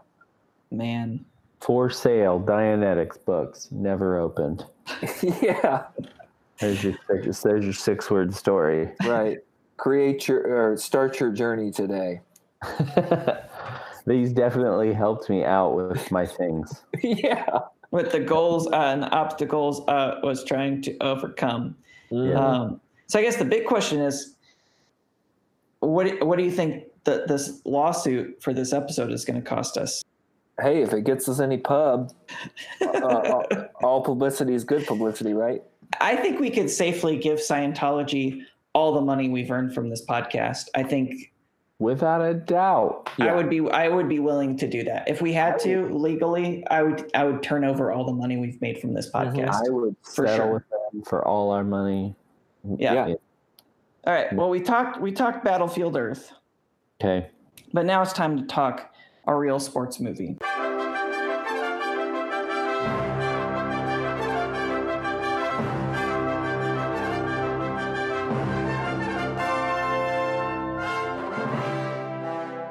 [0.70, 1.24] man.
[1.60, 4.66] For sale, Dianetics books never opened.
[5.22, 5.84] yeah,
[6.58, 8.90] There's your there's your six word story.
[9.04, 9.38] right.
[9.78, 12.20] Create your or start your journey today.
[14.06, 16.84] These definitely helped me out with my things.
[17.02, 17.58] yeah.
[17.90, 21.76] with the goals uh, and obstacles uh, was trying to overcome.
[22.10, 22.34] Yeah.
[22.34, 24.36] Um, so I guess the big question is,
[25.80, 29.76] what what do you think that this lawsuit for this episode is going to cost
[29.76, 30.02] us?
[30.60, 32.12] Hey, if it gets us any pub,
[32.80, 33.46] uh, all,
[33.82, 35.62] all publicity is good publicity, right?
[36.00, 38.42] I think we could safely give Scientology
[38.72, 40.68] all the money we've earned from this podcast.
[40.74, 41.32] I think
[41.78, 43.10] Without a doubt.
[43.18, 46.66] I would be I would be willing to do that if we had to legally.
[46.68, 49.36] I would I would turn over all the money we've made from this mm-hmm.
[49.36, 49.66] podcast.
[49.66, 50.52] I would For settle sure.
[50.54, 52.14] with them for all our money.
[52.78, 53.08] Yeah.
[53.08, 53.14] Yeah.
[54.06, 54.32] All right.
[54.32, 56.32] Well, we talked we talked Battlefield Earth.
[56.98, 57.28] Okay.
[57.74, 58.94] But now it's time to talk
[59.26, 60.38] a real sports movie.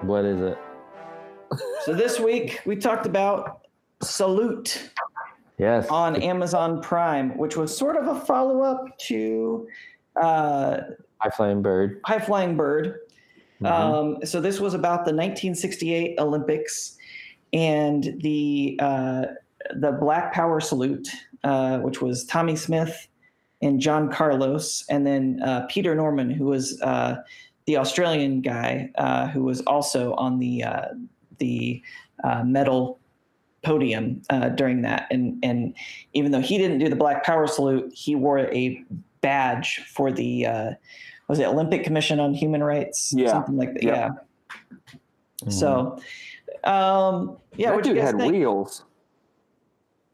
[0.06, 0.58] What is it?
[1.84, 3.62] So this week we talked about
[4.02, 4.92] Salute
[5.58, 5.88] Yes.
[5.90, 9.68] on Amazon Prime, which was sort of a follow up to
[10.22, 10.82] uh,
[11.20, 12.02] High Flying Bird.
[12.06, 13.00] High Flying Bird.
[13.62, 13.68] Mhm.
[13.72, 16.98] Um, so this was about the 1968 Olympics
[17.54, 19.26] and the uh,
[19.76, 21.08] the Black Power salute,
[21.44, 23.08] uh, which was Tommie Smith
[23.62, 27.16] and John Carlos, and then uh, Peter Norman, who was uh,
[27.66, 30.86] the Australian guy uh, who was also on the uh,
[31.40, 31.82] the
[32.24, 33.00] uh, medal
[33.64, 35.08] podium uh, during that.
[35.12, 35.74] And and
[36.14, 38.84] even though he didn't do the Black Power salute, he wore a
[39.22, 40.72] badge for the uh,
[41.28, 43.12] was it Olympic Commission on Human Rights?
[43.16, 43.30] Yeah.
[43.32, 43.84] something like that.
[43.84, 44.28] Yep.
[45.44, 45.50] Yeah.
[45.50, 46.00] So,
[46.64, 48.32] um, yeah, that what dude had think?
[48.32, 48.84] wheels.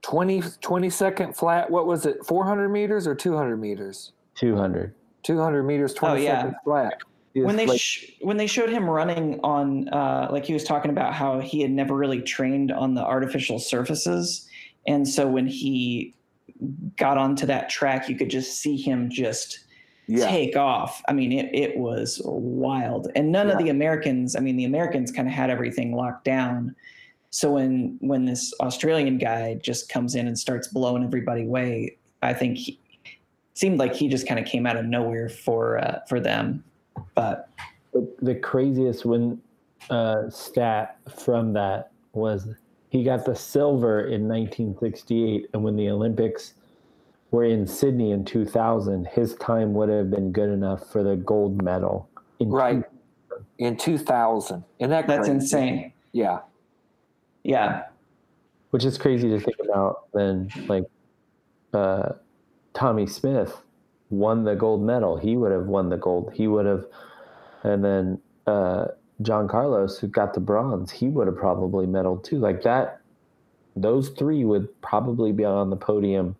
[0.03, 1.69] 20, 20 second flat.
[1.69, 2.25] What was it?
[2.25, 4.13] 400 meters or 200 meters?
[4.35, 4.95] 200.
[5.23, 6.39] 200 meters, 20 Oh, yeah.
[6.41, 6.93] seconds flat.
[7.33, 10.91] When they Like, sh- when they showed him running on uh, like he was talking
[10.91, 14.47] about how he had never really trained on the artificial surfaces.
[14.87, 16.13] And so when he
[16.97, 19.59] got onto that track you could just see him just
[20.07, 20.27] Yeah.
[20.29, 21.01] take off.
[21.07, 23.07] I mean it, it was wild.
[23.15, 26.75] And none of the americans i mean the americans kind of had everything locked down.
[27.29, 32.33] So when when this australian guy just comes in and starts blowing everybody away i
[32.33, 32.77] think he
[33.53, 36.63] seemed like he just kind of came out of nowhere for uh, for them
[37.15, 37.49] but
[37.93, 39.41] the, the craziest win
[39.89, 42.47] uh, stat from that was
[42.89, 46.53] he got the silver in 1968, and when the Olympics
[47.31, 51.61] were in Sydney in 2000, his time would have been good enough for the gold
[51.63, 52.09] medal.
[52.39, 52.83] In Right.
[53.59, 54.63] In 2000.
[54.79, 55.31] Isn't that That's crazy?
[55.31, 55.93] insane.
[56.11, 56.39] Yeah.
[57.43, 57.83] Yeah.
[58.71, 60.83] which is crazy to think about then like
[61.73, 62.09] uh,
[62.73, 63.61] Tommie Smith
[64.11, 66.31] won the gold medal, he would have won the gold.
[66.33, 66.85] He would have,
[67.63, 68.87] and then uh,
[69.21, 72.37] John Carlos, who got the bronze, he would have probably medaled too.
[72.37, 73.01] Like that,
[73.75, 76.35] those three would probably be on the podium.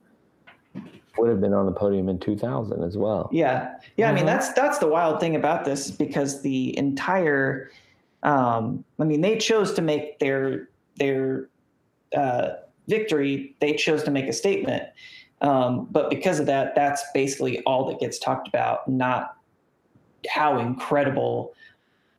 [1.18, 3.30] Would have been on the podium in 2000 as well.
[3.34, 4.10] Yeah, yeah.
[4.10, 4.28] I mean, Mhm.
[4.28, 7.70] that's that's the wild thing about this because the entire,
[8.24, 11.50] um, I mean, they chose to make their their
[12.16, 12.52] uh,
[12.88, 13.56] victory.
[13.60, 14.84] They chose to make a statement,
[15.42, 19.36] um, but because of that, that's basically all that gets talked about, not
[20.30, 21.54] how incredible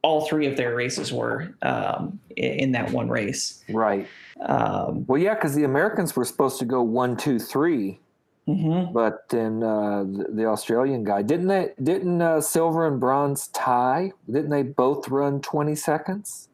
[0.02, 3.62] all three of their races were um, in that one race.
[3.68, 4.08] Right.
[4.40, 8.00] Um, Well, yeah, because the Americans were supposed to go one, two, three,
[8.48, 8.92] mhm.
[8.92, 11.70] but then uh, the, the Australian guy didn't they?
[11.80, 14.12] Didn't uh, silver and bronze tie?
[14.26, 16.48] Didn't they both run twenty seconds?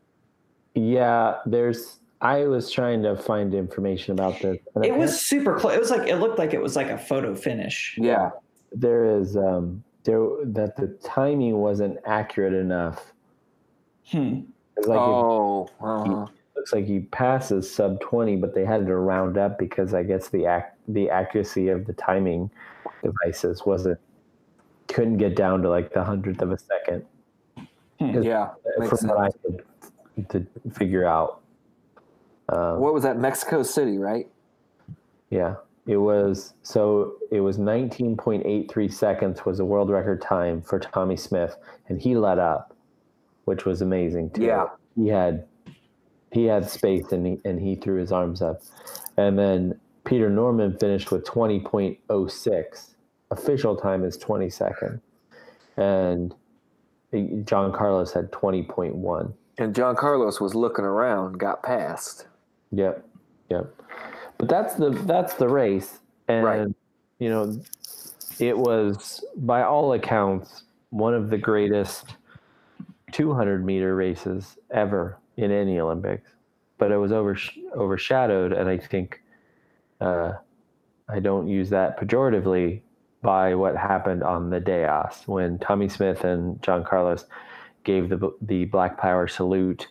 [0.75, 2.01] Yeah, there's.
[2.21, 4.59] I was trying to find information about this.
[4.75, 5.75] and It was super close.
[5.75, 7.97] It was like it looked like it was like a photo finish.
[8.01, 8.31] Yeah.
[8.73, 13.12] there is um, there that the timing wasn't accurate enough.
[14.07, 14.41] Hmm.
[14.77, 15.69] It's like it oh.
[15.81, 16.27] Uh-huh.
[16.57, 20.29] looks like he passes sub 20, but they had to round up because I guess
[20.29, 22.51] the ac- the accuracy of the timing
[23.03, 23.99] devices wasn't
[24.89, 27.05] couldn't get down to like the hundredth of a second
[28.01, 28.51] Yeah.
[28.79, 29.64] Makes from what I could
[30.31, 31.43] to figure out.
[32.49, 33.19] Um, What was that?
[33.19, 34.29] Mexico City, right?
[35.31, 41.17] Yeah, it was so it was 19.83 seconds was a world record time for Tommie
[41.19, 41.57] Smith,
[41.89, 42.75] and he let up,
[43.45, 44.45] which was amazing too.
[44.45, 44.67] Yeah.
[44.97, 45.47] he had
[46.33, 48.63] he had space and he and he threw his arms up,
[49.19, 52.95] and then Peter Norman finished with 20.06.
[53.31, 55.01] Official time is 20 seconds,
[55.77, 56.35] and
[57.45, 59.33] John Carlos had 20.1.
[59.59, 62.27] And John Carlos was looking around, got past.
[62.73, 63.05] Yep,
[63.49, 63.75] yep.
[64.39, 65.99] But that's the that's the race,
[66.29, 66.69] and Right.
[67.19, 67.59] you know,
[68.39, 72.16] it was by all accounts one of the greatest
[73.12, 76.31] 200 meter races ever in any Olympics.
[76.79, 77.37] But it was over
[77.75, 79.21] overshadowed, and I think
[80.01, 80.35] uh,
[81.09, 82.83] I don't use that pejoratively
[83.23, 87.25] by what happened on the dais when Tommie Smith and John Carlos
[87.83, 89.89] gave the the Black Power salute.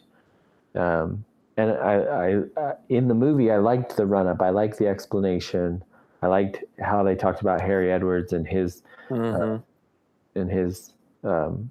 [0.75, 1.25] Um,
[1.58, 1.93] and I,
[2.55, 4.41] I, uh, in the movie, I liked the run up.
[4.41, 5.84] I liked the explanation.
[6.22, 9.64] I liked how they talked about Harry Edwards and his Mhm.
[10.36, 10.93] and his
[11.24, 11.70] um,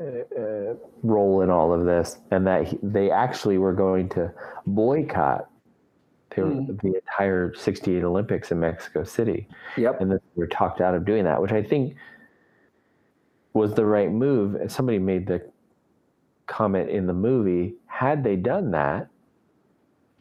[0.00, 0.04] uh,
[0.38, 4.32] uh, role in all of this, and that he, they actually were going to
[4.66, 5.48] boycott
[6.34, 6.76] the, Hmm.
[6.82, 10.00] the entire '68 Olympics in Mexico City, Yep.
[10.00, 11.94] and they were talked out of doing that, which I think
[13.54, 14.58] was the right move.
[14.70, 15.42] Somebody made the
[16.46, 19.08] comment in the movie: had they done that,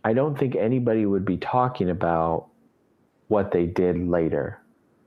[0.03, 2.47] I don't think anybody would be talking about
[3.27, 4.59] what they did later.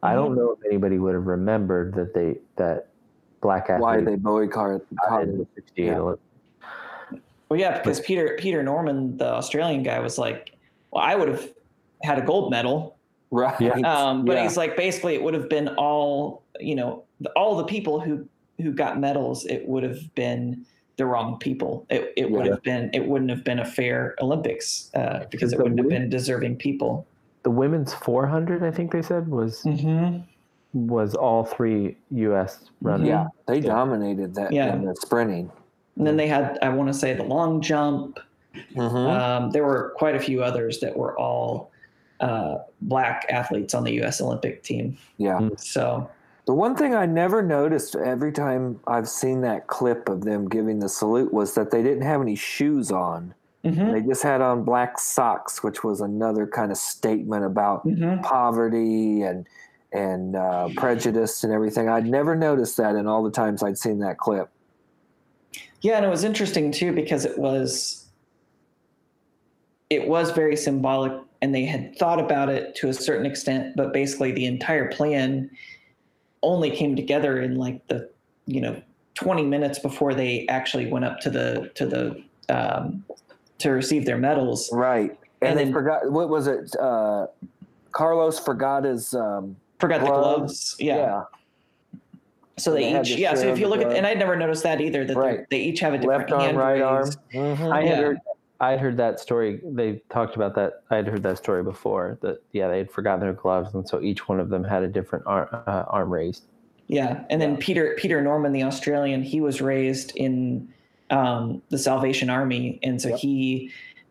[0.02, 0.16] I Mm-hmm.
[0.16, 2.88] don't know if anybody would have remembered that they that
[3.40, 4.82] black athletes Why they boycotted?
[5.22, 5.98] in the 68 Yeah.
[5.98, 6.22] Olympics.
[7.48, 10.52] Well, yeah, because Peter Peter Norman, the Australian guy, was like,
[10.90, 11.52] "Well, I would have
[12.02, 12.96] had a gold medal,"
[13.30, 13.58] Right.
[13.60, 13.72] Yeah.
[13.80, 14.42] um, but Yeah.
[14.44, 17.04] he's like, basically, it would have been all you know,
[17.36, 18.26] all the people who
[18.60, 19.44] who got medals.
[19.46, 20.64] It would have been
[20.96, 21.86] the wrong people.
[21.90, 22.52] It it would Yeah.
[22.52, 26.08] have been it wouldn't have been a fair Olympics uh, because it wouldn't have been
[26.08, 27.06] deserving people.
[27.42, 30.18] The women's 400, I think they said, was Mm-hmm.
[30.88, 32.70] was all three U.S.
[32.80, 33.08] runners.
[33.08, 33.26] Yeah.
[33.46, 34.72] They dominated that Yeah.
[34.74, 35.50] in the sprinting.
[35.96, 38.18] And then they had, I want to say, the long jump.
[38.74, 39.08] Mhm.
[39.20, 41.70] Um, there were quite a few others that were all
[42.20, 44.20] uh, black athletes on the U.S.
[44.20, 44.96] Olympic team.
[45.18, 45.48] yeah.
[45.56, 46.08] So
[46.46, 50.78] The one thing I never noticed every time I've seen that clip of them giving
[50.78, 53.34] the salute was that they didn't have any shoes on.
[53.64, 58.22] mhm, They just had on black socks, which was another kind of statement about mhm.
[58.22, 59.46] poverty and
[59.92, 61.88] and uh, prejudice and everything.
[61.88, 64.50] I'd never noticed that in all the times I'd seen that clip.
[65.82, 68.06] Yeah, and it was interesting too because it was
[69.88, 73.92] it was very symbolic and they had thought about it to a certain extent, but
[73.92, 75.48] basically the entire plan
[76.44, 78.08] only came together in like the,
[78.46, 78.80] you know,
[79.14, 82.22] 20 minutes before they actually went up to the to the
[82.54, 83.04] um
[83.58, 84.70] to receive their medals.
[84.72, 85.10] Right.
[85.40, 86.74] And, And they then- forgot what was it?
[86.78, 87.26] Uh,
[87.92, 90.26] Carlos forgot his um, Forgot the Gloves.
[90.26, 90.76] gloves.
[90.80, 90.96] Yeah.
[90.96, 91.22] yeah.
[92.56, 94.62] So They they, each yeah, so if you the look at and I'd never noticed
[94.62, 95.36] that either that Right.
[95.38, 97.04] they're they each have a different left arm, hand right arm.
[97.04, 97.18] raised.
[97.32, 97.72] Mhm.
[97.72, 97.96] I had Yeah.
[98.04, 98.18] heard
[98.60, 99.60] I had heard that story.
[99.64, 100.82] They talked about that.
[100.90, 102.18] I had heard that story before.
[102.22, 104.88] That yeah, they had forgotten their gloves, and so each one of them had a
[104.88, 106.44] different arm, uh, arm raised.
[106.86, 110.68] Yeah, and then Peter Peter Norman, the Australian, he was raised in
[111.10, 113.18] um, the Salvation Army, and so Yep.
[113.18, 113.70] he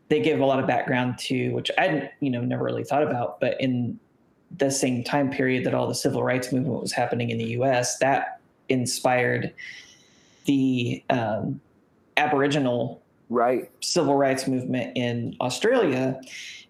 [0.09, 3.39] they give a lot of background to which I you know never really thought about,
[3.39, 3.99] but in
[4.57, 7.97] the same time period that all the civil rights movement was happening in the U.S.
[7.99, 8.39] That
[8.69, 9.53] inspired
[10.45, 11.61] the um,
[12.17, 13.02] Aboriginal
[13.33, 13.71] Right.
[13.81, 16.21] civil rights movement in Australia.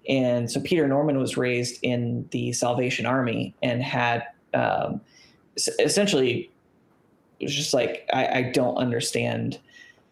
[0.07, 5.01] And so Peter Norman was raised in the Salvation Army and had um,
[5.57, 6.49] essentially
[7.41, 9.59] it was just like I, I don't understand.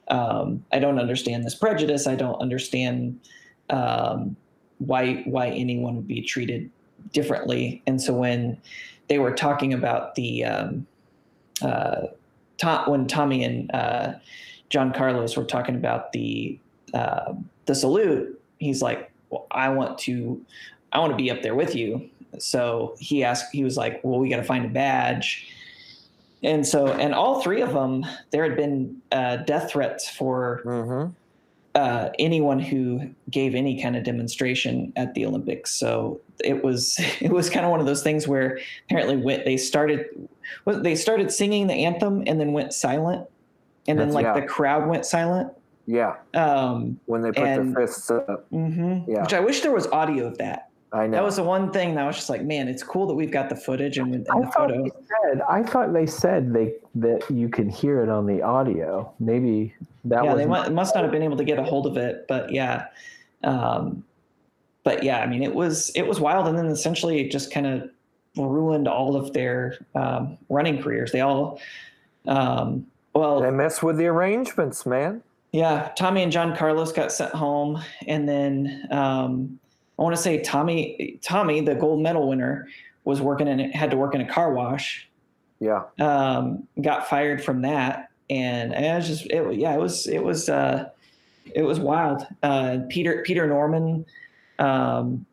[0.10, 2.06] Um, I don't understand this prejudice.
[2.06, 3.22] I don't understand
[3.70, 4.36] um,
[4.80, 6.70] why why anyone would be treated
[7.14, 7.82] differently.
[7.88, 8.58] And so when
[9.08, 10.86] they were talking about the um,
[11.62, 12.08] uh,
[12.88, 14.14] when Tommy and uh,
[14.72, 16.58] John Carlos were talking about the
[16.94, 17.34] uh,
[17.68, 20.44] the salute, he's like, "Well, I want to,
[20.94, 22.10] I want to be up there with you."
[22.40, 25.54] So he asked, he was like, "Well, we got to find a badge."
[26.44, 31.12] And so, and all three of them, there had been uh, death threats for Mm-hmm.
[31.76, 35.72] uh, anyone who gave any kind of demonstration at the Olympics.
[35.72, 39.58] So it was it was kind of one of those things where apparently went, they
[39.58, 40.06] started
[40.66, 43.28] they started singing the anthem and then went silent,
[43.88, 44.34] and then like yeah.
[44.40, 45.52] the crowd went silent.
[45.88, 46.16] Yeah.
[46.34, 48.50] Um, When they put And- their fists up.
[48.52, 49.22] Mm-hmm, Yeah.
[49.22, 50.70] Which I wish there was audio of that.
[50.94, 51.18] I know.
[51.18, 53.32] That was the one thing that I was just like, man, it's cool that we've
[53.32, 54.84] got the footage and, and I the thought photo.
[54.84, 55.42] they said.
[55.50, 59.12] I thought they said they that you can hear it on the audio.
[59.20, 59.74] Maybe
[60.04, 62.26] that yeah, they mu- must not have been able to get a hold of it,
[62.28, 62.88] but yeah.
[63.44, 64.04] Um,
[64.84, 67.68] but yeah, I mean, it was it was wild, and then essentially it just kind
[67.68, 67.90] of
[68.36, 71.14] ruined all of their um, running careers.
[71.14, 71.62] They all,
[72.28, 75.24] um, well, they mess with the arrangements, man.
[75.52, 79.60] yeah, Tommy and John Carlos got sent home, and then um,
[80.00, 82.68] I want to say Tommy, Tommy, the gold medal winner,
[83.04, 85.08] was working in had to work in a car wash.
[85.60, 85.84] Yeah.
[86.00, 90.50] Um, got fired from that, and it was just it, yeah, it was it was
[90.50, 90.90] uh,
[91.54, 92.26] it was wild.
[92.42, 94.06] Uh, Peter Peter Norman,
[94.58, 95.26] um,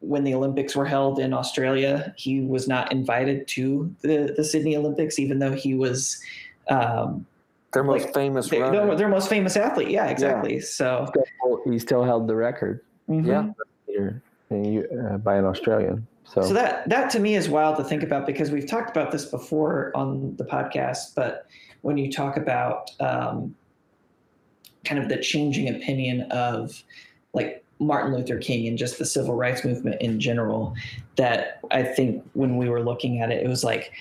[0.00, 4.76] when the Olympics were held in Australia, he was not invited to the the Sydney
[4.76, 6.20] Olympics, even though he was.
[6.68, 7.26] Um,
[7.72, 8.86] Their most Like, famous their, runner.
[8.86, 9.90] their, their most famous athlete.
[9.90, 10.60] Yeah, exactly.
[10.60, 11.10] So,
[11.64, 13.26] he still held the record mhm.
[13.26, 13.50] Yeah.
[13.86, 16.06] here in uh, by an Australian.
[16.24, 19.10] So, So that that to me is wild to think about because we've talked about
[19.10, 21.14] this before on the podcast.
[21.14, 21.46] But
[21.82, 23.54] when you talk about um,
[24.84, 26.82] kind of the changing opinion of
[27.34, 30.74] like Martin Luther King and just the civil rights movement in general,
[31.16, 33.92] that I think when we were looking at it, it was like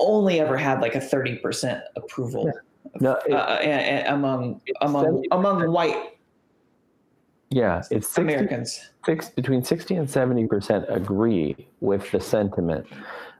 [0.00, 2.50] only ever had like a thirty percent approval
[3.00, 6.14] no, it- uh, a- a- among among among white
[7.50, 8.90] yeah, it's 60, Americans.
[9.06, 12.86] six, between sixty and seventy percent agree with the sentiment,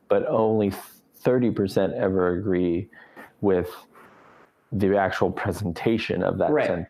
[0.09, 0.73] but only
[1.17, 2.89] thirty percent ever agree
[3.43, 3.69] with
[4.73, 6.67] the actual presentation of that Right.
[6.67, 6.89] sentiment.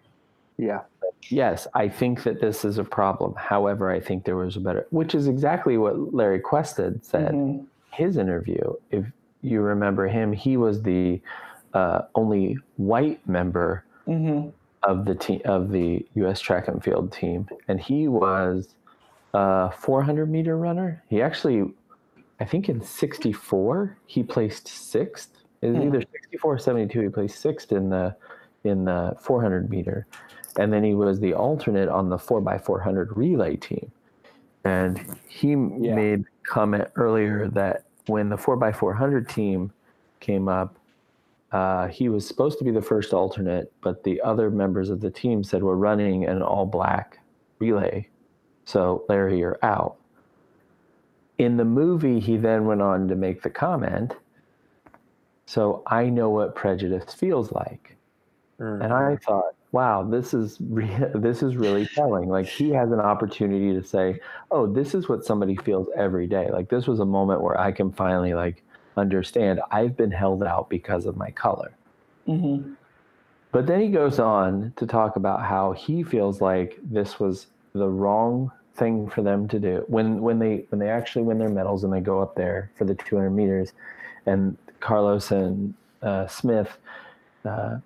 [0.58, 0.80] yeah.
[1.30, 3.34] Yes, I think that this is a problem.
[3.36, 7.32] However, I think there was a better, which is exactly what Larry Questad said.
[7.32, 7.66] Mhm.
[7.92, 9.04] His interview, if
[9.42, 11.20] you remember him, he was the
[11.74, 14.52] uh, only white member Mhm.
[14.84, 16.40] of the team of the U.S.
[16.40, 18.74] track and field team, and he was
[19.34, 21.02] a 400 meter runner.
[21.08, 21.64] He actually,
[22.40, 25.30] I think in 64, he placed sixth.
[25.60, 25.82] It was Hmm.
[25.88, 27.00] either 64 or 72.
[27.00, 28.16] He placed sixth in the
[28.64, 30.06] in the 400 meter,
[30.58, 33.92] and then he was the alternate on the 4x400 relay team.
[34.64, 35.94] And he Yeah.
[35.94, 39.72] made comment earlier that when the 4x400 team
[40.20, 40.78] came up,
[41.52, 45.10] uh, he was supposed to be the first alternate, but the other members of the
[45.10, 47.20] team said we're running an all black
[47.58, 48.06] relay.
[48.64, 49.96] So, Larry, you're out.
[51.38, 54.14] In the movie, he then went on to make the comment
[55.46, 57.96] So, I know what prejudice feels like.
[58.60, 58.84] Mm.
[58.84, 62.28] And I thought, wow, this is re- this is really telling.
[62.28, 66.50] Like he has an opportunity to say, "Oh, this is what somebody feels every day."
[66.50, 68.62] Like this was a moment where I can finally like
[68.96, 71.72] understand I've been held out because of my color.
[72.26, 72.76] Mhm.
[73.52, 77.88] But then he goes on to talk about how he feels like this was the
[77.88, 81.84] wrong thing for them to do when when they when they actually win their medals
[81.84, 83.72] and they go up there for the 200 meters,
[84.26, 86.78] and Carlos and uh, Smith
[87.44, 87.78] uh,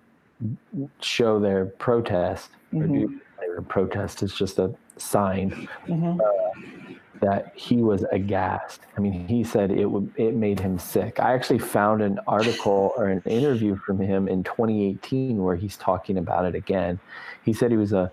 [0.99, 2.49] show their protest.
[2.73, 2.93] Or Mhm.
[2.93, 6.19] do their protest is just a sign Mhm.
[7.21, 8.81] that he was aghast.
[8.97, 11.19] I mean, he said it would it made him sick.
[11.19, 16.17] I actually found an article or an interview from him in 2018 where he's talking
[16.17, 16.99] about it again.
[17.43, 18.11] He said he was a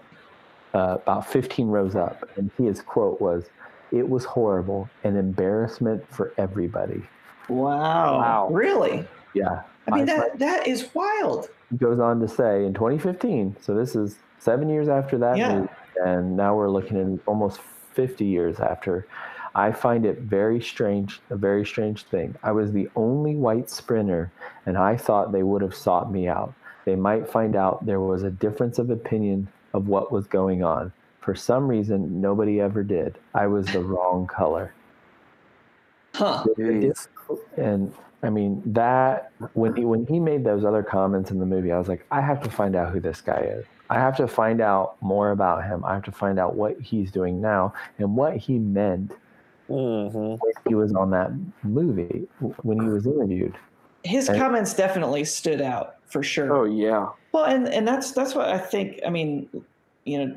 [0.72, 3.50] uh, about 15 rows up, and his quote was,
[3.90, 7.02] "It was horrible, an embarrassment for everybody."
[7.48, 8.18] Wow.
[8.18, 8.48] Wow.
[8.52, 9.04] Really?
[9.34, 9.62] Yeah.
[9.88, 11.48] I mean I that that is wild.
[11.70, 15.54] He goes on to say in 2015, so this is seven years after that Yeah.
[15.60, 15.68] movie,
[16.04, 19.06] and now we're looking at almost 50 years after.
[19.54, 22.34] I find it very strange, a very strange thing.
[22.42, 24.30] I was the only white sprinter,
[24.66, 26.54] and I thought they would have sought me out.
[26.84, 30.92] They might find out there was a difference of opinion of what was going on.
[31.20, 33.18] For some reason, nobody ever did.
[33.34, 34.72] I was the wrong color.
[36.14, 36.44] Huh.
[37.56, 37.92] And
[38.22, 41.78] I mean that when he when he made those other comments in the movie, I
[41.78, 43.64] was like, I have to find out who this guy is.
[43.88, 45.84] I have to find out more about him.
[45.84, 49.12] I have to find out what he's doing now and what he meant
[49.68, 50.12] Mhm.
[50.38, 51.30] when he was on that
[51.62, 52.28] movie
[52.62, 53.54] when he was interviewed.
[54.04, 56.52] His And- comments definitely stood out for sure.
[56.52, 57.08] Oh yeah.
[57.32, 59.00] Well, and and that's that's what I think.
[59.06, 59.48] I mean,
[60.04, 60.36] you know,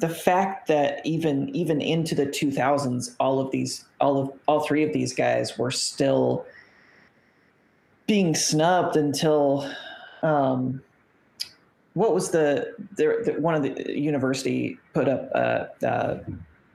[0.00, 4.82] the fact that even even into the 2000s, all of these, all of all three
[4.82, 6.44] of these guys were still
[8.06, 9.70] being snubbed until,
[10.22, 10.82] um,
[11.94, 16.18] what was the, the, the one of the university put up a, uh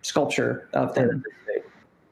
[0.02, 1.24] sculpture of them.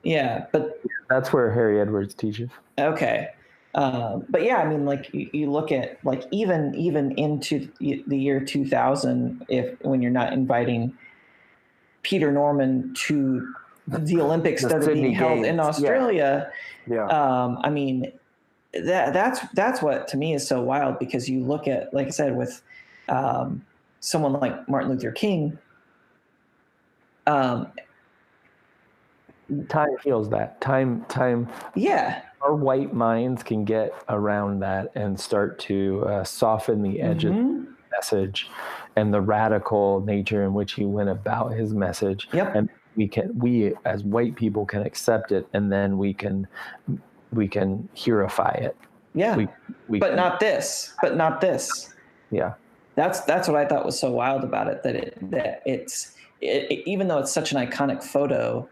[0.03, 2.49] Yeah, but That's where Harry Edwards teaches.
[2.77, 3.29] Okay.
[3.75, 8.17] Um, but yeah, I mean, like you, you look at like even even into the
[8.17, 10.97] year 2000, if when you're not inviting
[12.01, 13.53] Peter Norman to
[13.87, 15.63] the Olympics The that are Sydney being held in Games, yeah.
[15.63, 16.51] Australia,
[16.87, 17.05] Yeah.
[17.07, 18.11] um, I mean,
[18.73, 22.11] that that's that's what to me is so wild because you look at like I
[22.11, 22.61] said with
[23.09, 23.65] um,
[23.99, 25.57] someone like Martin Luther King.
[27.25, 27.71] Um,
[29.69, 30.59] Time heals that.
[30.59, 36.81] Time time yeah, our white minds can get around that and start to uh, soften
[36.81, 37.65] the edge of Mhm.
[37.65, 38.49] the message
[38.97, 42.55] and the radical nature in which he went about his message Yep.
[42.55, 46.45] and we can we as white people can accept it and then we can
[47.33, 48.75] we can heroify it
[49.13, 49.35] yeah.
[49.35, 49.47] we,
[49.87, 50.93] we but can- not this.
[51.01, 51.93] But not this.
[52.31, 52.53] yeah
[52.95, 56.71] that's that's what I thought was so wild about it that it that it's it,
[56.71, 58.67] it- even though it's such an iconic photo,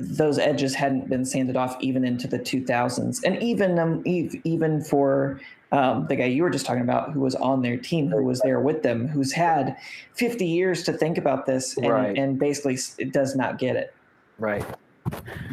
[0.00, 4.82] those edges hadn't been sanded off even into the 2000s, and even um, ev- even
[4.82, 8.22] for um, the guy you were just talking about, who was on their team, who
[8.24, 9.76] was there with them, who's had
[10.14, 12.18] 50 years to think about this, and, Right.
[12.18, 12.76] and basically
[13.10, 13.94] does not get it.
[14.38, 14.64] Right.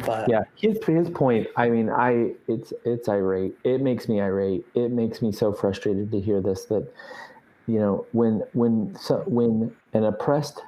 [0.04, 4.64] But yeah his, his point i mean i it's it's irate it makes me irate
[4.74, 6.92] it makes me so frustrated to hear this that
[7.66, 10.62] you know when when so when an oppressed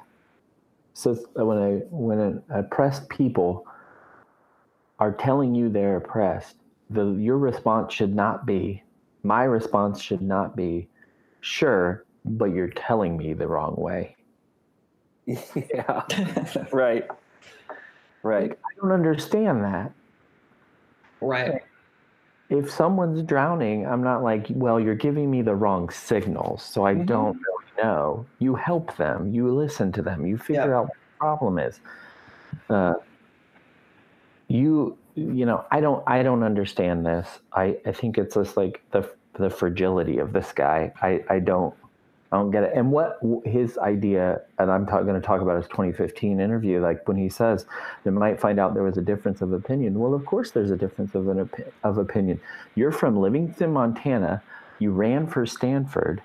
[0.93, 3.65] so when a when an oppressed people
[4.99, 6.55] are telling you they're oppressed
[6.89, 8.83] the your response should not be
[9.23, 10.87] my response should not be
[11.41, 14.15] sure but you're telling me the wrong way
[15.25, 16.03] yeah.
[16.71, 17.07] Right.
[18.23, 18.51] Right.
[18.51, 19.93] i don't understand that
[21.21, 21.61] right,
[22.49, 26.95] if someone's drowning, I'm not like, well, you're giving me the wrong signals, so I
[26.95, 27.05] Mhm.
[27.07, 28.27] don't really know.
[28.39, 30.79] You help them, you listen to them, you figure Yeah.
[30.79, 31.79] out what the problem is.
[32.69, 32.93] Uh,
[34.47, 37.39] you, you know, I don't, I don't understand this.
[37.53, 39.09] I, I think it's just like the
[39.39, 40.93] the fragility of this guy.
[41.01, 41.73] I, I don't,
[42.33, 42.71] I don't get it.
[42.73, 47.15] And what his idea, and I'm going to talk about his 2015 interview, like when
[47.15, 47.67] he says
[48.03, 49.99] they might find out there was a difference of opinion.
[49.99, 52.41] Well, of course, there's a difference of an opi- of opinion.
[52.73, 54.41] You're from Livingston, Montana.
[54.79, 56.23] You ran for Stanford,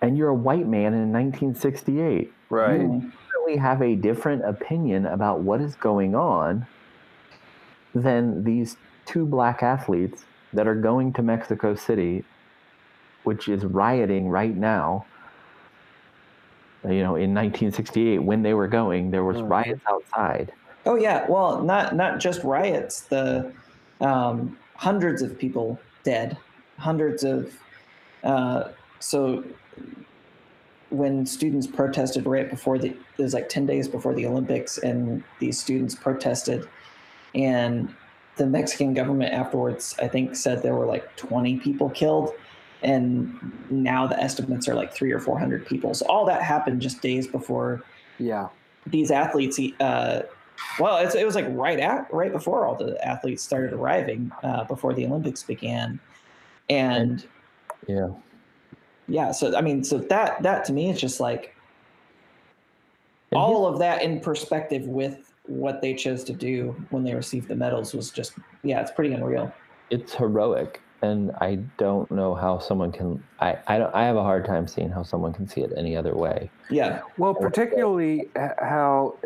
[0.00, 2.32] and you're a white man in 1968.
[2.48, 2.80] Right.
[2.80, 3.10] Mhm.
[3.44, 6.66] We have a different opinion about what is going on
[7.92, 12.24] than these two black athletes that are going to Mexico City,
[13.28, 15.04] which is rioting right now.
[16.82, 19.50] You know, in 1968, when they were going, there was Mhm.
[19.50, 20.50] riots outside.
[20.86, 23.02] Oh yeah, well, not not just riots.
[23.02, 23.52] The
[24.00, 26.38] um, hundreds of people dead,
[26.78, 27.52] hundreds of.
[28.24, 28.68] Uh,
[28.98, 29.44] so
[30.90, 35.22] when students protested right before the, it was like ten days before the Olympics, and
[35.40, 36.66] these students protested,
[37.34, 37.94] and
[38.36, 42.32] the Mexican government afterwards, I think, said there were like twenty people killed,
[42.82, 43.38] and
[43.70, 45.94] now the estimates are like three or four hundred people.
[45.94, 47.82] So all that happened just days before
[48.18, 48.48] Yeah.
[48.86, 50.22] these athletes uh,
[50.80, 54.64] well it's, it was like right at right before all the athletes started arriving uh,
[54.64, 56.00] before the olympics began
[56.68, 57.24] and
[57.86, 58.08] Yeah.
[59.06, 61.54] yeah so i mean so that that to me is just like
[63.30, 67.46] And all of that in perspective with what they chose to do when they received
[67.48, 68.32] the medals was just
[68.64, 69.52] yeah it's pretty unreal
[69.90, 74.22] it's heroic and i don't know how someone can i i, don't, I have a
[74.22, 76.50] hard time seeing how someone can see it any other way.
[76.70, 77.00] Yeah.
[77.16, 79.18] Well, particularly how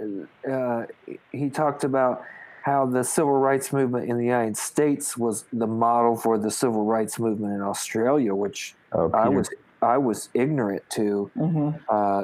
[0.51, 0.85] uh,
[1.33, 2.23] he talked about
[2.63, 6.85] how the civil rights movement in the United States was the model for the civil
[6.85, 9.49] rights movement in Australia, which oh, I was
[9.83, 12.23] I was ignorant to hmm uh,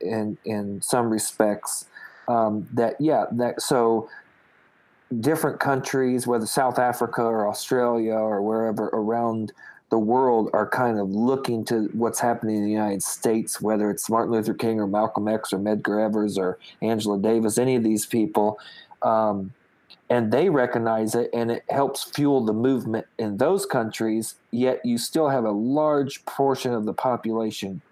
[0.00, 1.86] in in some respects.
[2.28, 4.08] um, that yeah that so
[5.20, 9.52] different countries whether south africa or australia or wherever around
[9.90, 14.08] the world are kind of looking to what's happening in the united states whether it's
[14.08, 18.06] martin luther king or malcolm x or medgar evers or angela davis any of these
[18.06, 18.58] people
[19.02, 19.52] um,
[20.08, 24.96] and they recognize it and it helps fuel the movement in those countries yet you
[24.96, 27.82] still have a large portion of the population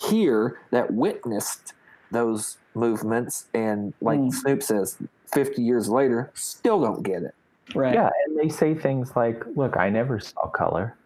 [0.00, 1.72] here that witnessed
[2.10, 4.32] those movements and like Mm.
[4.32, 4.98] snoop says
[5.36, 7.34] 50 years later still don't get it
[7.74, 7.94] Right.
[7.94, 10.96] Yeah, and they say things like, "Look, I never saw color."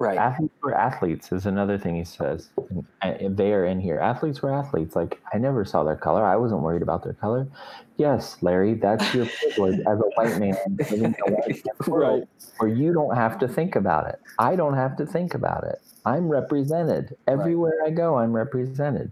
[0.00, 2.50] right Athletes were athletes is another thing he says.
[3.02, 3.98] And, and they are in here.
[3.98, 4.94] Athletes were athletes.
[4.94, 6.24] Like I never saw their color.
[6.24, 7.48] I wasn't worried about their color.
[7.96, 12.28] Yes, Larry, that's your privilege as a white man living in a white man's world,
[12.58, 14.20] where you don't have to think about it.
[14.38, 15.80] I don't have to think about it.
[16.06, 18.18] I'm represented everywhere I go.
[18.18, 19.10] I'm represented.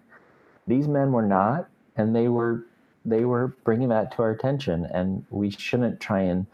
[0.68, 2.64] These men were not, and they were
[3.09, 6.46] they were bringing that to our attention, and we shouldn't try and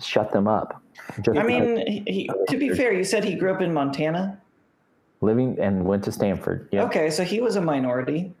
[0.00, 0.80] shut them up.
[1.22, 4.38] Just I mean, he, he, to be fair, you said he grew up in Montana.
[5.20, 6.68] living and went to Stanford.
[6.72, 6.84] Yeah.
[6.84, 8.32] Okay, so he was a minority.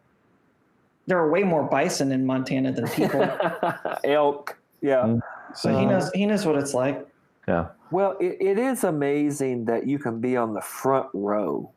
[1.06, 3.22] There are way more bison in Montana than people,
[4.04, 5.20] elk yeah Mm.
[5.54, 7.06] so he knows he knows what it's like.
[7.48, 7.66] Yeah.
[7.90, 11.70] well it, it is amazing that you can be on the front row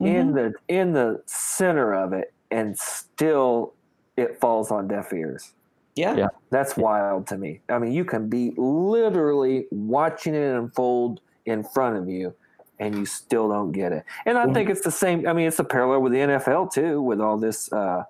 [0.00, 0.34] in Mhm.
[0.34, 3.74] the in the center of it and still
[4.18, 5.52] it falls on deaf ears
[5.94, 6.14] Yeah.
[6.16, 6.28] Yeah.
[6.50, 7.60] That's wild to me.
[7.68, 12.34] I mean, you can be literally watching it unfold in front of you
[12.78, 14.04] and you still don't get it.
[14.26, 15.26] And I think it's the same.
[15.26, 18.04] I mean, it's a parallel with the NFL too, with all this, uh,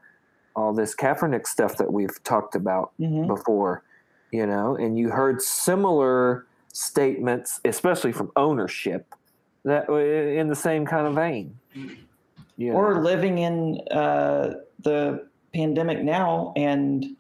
[0.55, 3.27] all this Kaepernick stuff that we've talked about Mhm.
[3.27, 3.83] before,
[4.33, 9.07] you know, and you heard similar statements, especially from ownership
[9.65, 10.03] that were
[10.41, 11.57] in the same kind of vein.
[12.57, 13.01] You Or know?
[13.01, 17.17] living in uh, the pandemic now and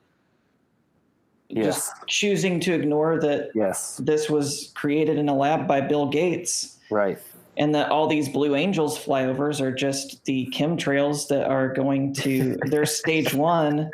[1.49, 6.09] yes, just choosing to ignore that yes, this was created in a lab by Bill
[6.09, 7.19] Gates right.
[7.57, 12.57] and that all these Blue Angels flyovers are just the chemtrails that are going to
[12.67, 13.91] they're stage one.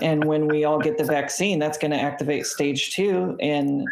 [0.00, 3.86] And when we all get the vaccine, that's going to activate stage two and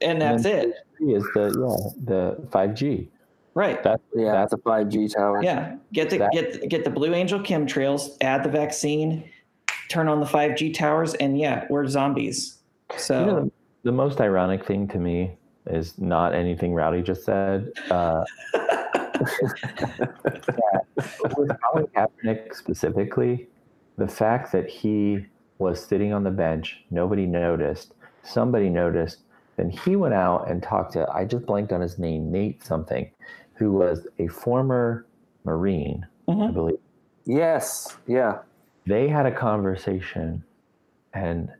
[0.00, 0.74] and that's it.
[1.00, 3.08] Is the yeah the five G.
[3.54, 3.82] Right.
[3.82, 5.42] That Yeah, That's- that's a 5G tower.
[5.42, 5.76] Yeah.
[5.92, 9.24] Get the That- get get the Blue Angel chemtrails, add the vaccine,
[9.88, 12.58] turn on the 5G towers, and yeah, we're zombies.
[12.96, 13.50] So You know, the,
[13.84, 15.32] the most ironic thing to me
[15.66, 17.72] is not anything Rowdy just said.
[17.90, 18.24] Uh,
[21.36, 23.48] with Colin Kaepernick specifically,
[23.96, 25.26] the fact that he
[25.58, 29.18] was sitting on the bench, nobody noticed, somebody noticed,
[29.56, 33.10] then he went out and talked to, I just blanked on his name, Nate something,
[33.60, 35.04] who was a former
[35.44, 36.54] Marine, I Mhm.
[36.54, 36.78] believe.
[37.26, 37.96] Yes.
[38.06, 38.38] Yeah.
[38.86, 40.42] they had a conversation
[41.12, 41.50] and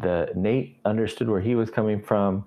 [0.00, 2.44] the Nate understood where he was coming from.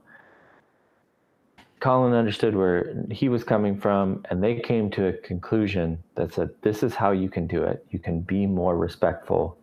[1.82, 6.50] Colin understood where he was coming from, and they came to a conclusion that said,
[6.62, 7.86] This is how you can do it.
[7.92, 9.58] You can be more respectful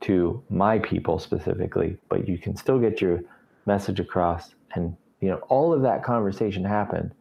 [0.00, 3.20] to my people specifically, but you can still get your
[3.66, 4.54] message across.
[4.74, 7.12] And, you know, all of that conversation happened.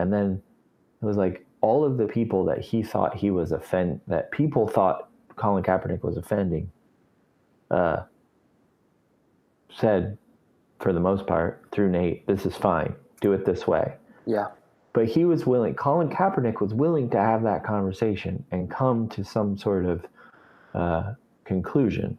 [0.00, 0.42] And then
[1.02, 4.66] it was like all of the people that he thought he was offend that people
[4.66, 6.70] thought Colin Kaepernick was offending,
[7.70, 8.02] uh,
[9.74, 10.18] said
[10.80, 12.94] for the most part through Nate, this is fine.
[13.20, 13.94] Do it this way.
[14.26, 14.48] Yeah.
[14.92, 19.22] But he was willing, Colin Kaepernick was willing to have that conversation and come to
[19.22, 20.06] some sort of
[20.74, 21.14] uh,
[21.44, 22.18] conclusion.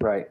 [0.00, 0.30] Right.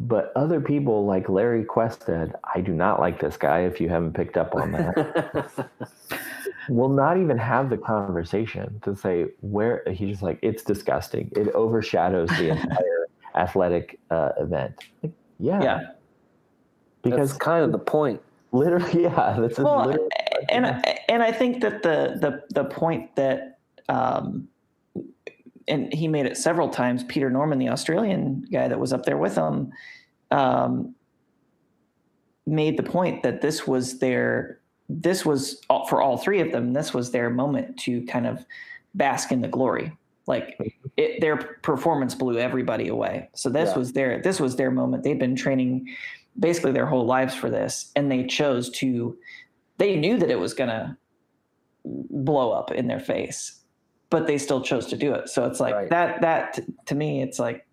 [0.00, 4.12] But other people like Larry Questad, I do not like this guy if you haven't
[4.12, 5.68] picked up on that.
[6.68, 11.32] will not even have the conversation to say where he's just like it's disgusting.
[11.34, 14.76] It overshadows the entire athletic uh, event.
[15.02, 15.80] Like, yeah, yeah.
[17.02, 18.20] because That's kind of the point.
[18.52, 20.08] literally, yeah, that's Well, literally,
[20.48, 23.58] and I- and I think that the the the point that
[23.88, 24.46] um,
[25.68, 27.04] and he made it several times.
[27.04, 29.70] Peter Norman, the Australian guy that was up there with him,
[30.30, 30.94] um,
[32.46, 36.72] made the point that this was their this was all, for all three of them.
[36.72, 38.44] This was their moment to kind of
[38.94, 39.92] bask in the glory.
[40.26, 40.58] Like
[40.96, 43.28] it, their performance blew everybody away.
[43.34, 43.78] So this Yeah.
[43.78, 45.02] was their this was their moment.
[45.02, 45.88] They'd been training
[46.38, 49.16] basically their whole lives for this, and they chose to.
[49.78, 50.98] They knew that it was gonna
[51.84, 53.57] blow up in their face,
[54.10, 55.28] but they still chose to do it.
[55.28, 55.90] So it's like Right.
[55.90, 56.20] that.
[56.20, 57.64] That t- to me, it's like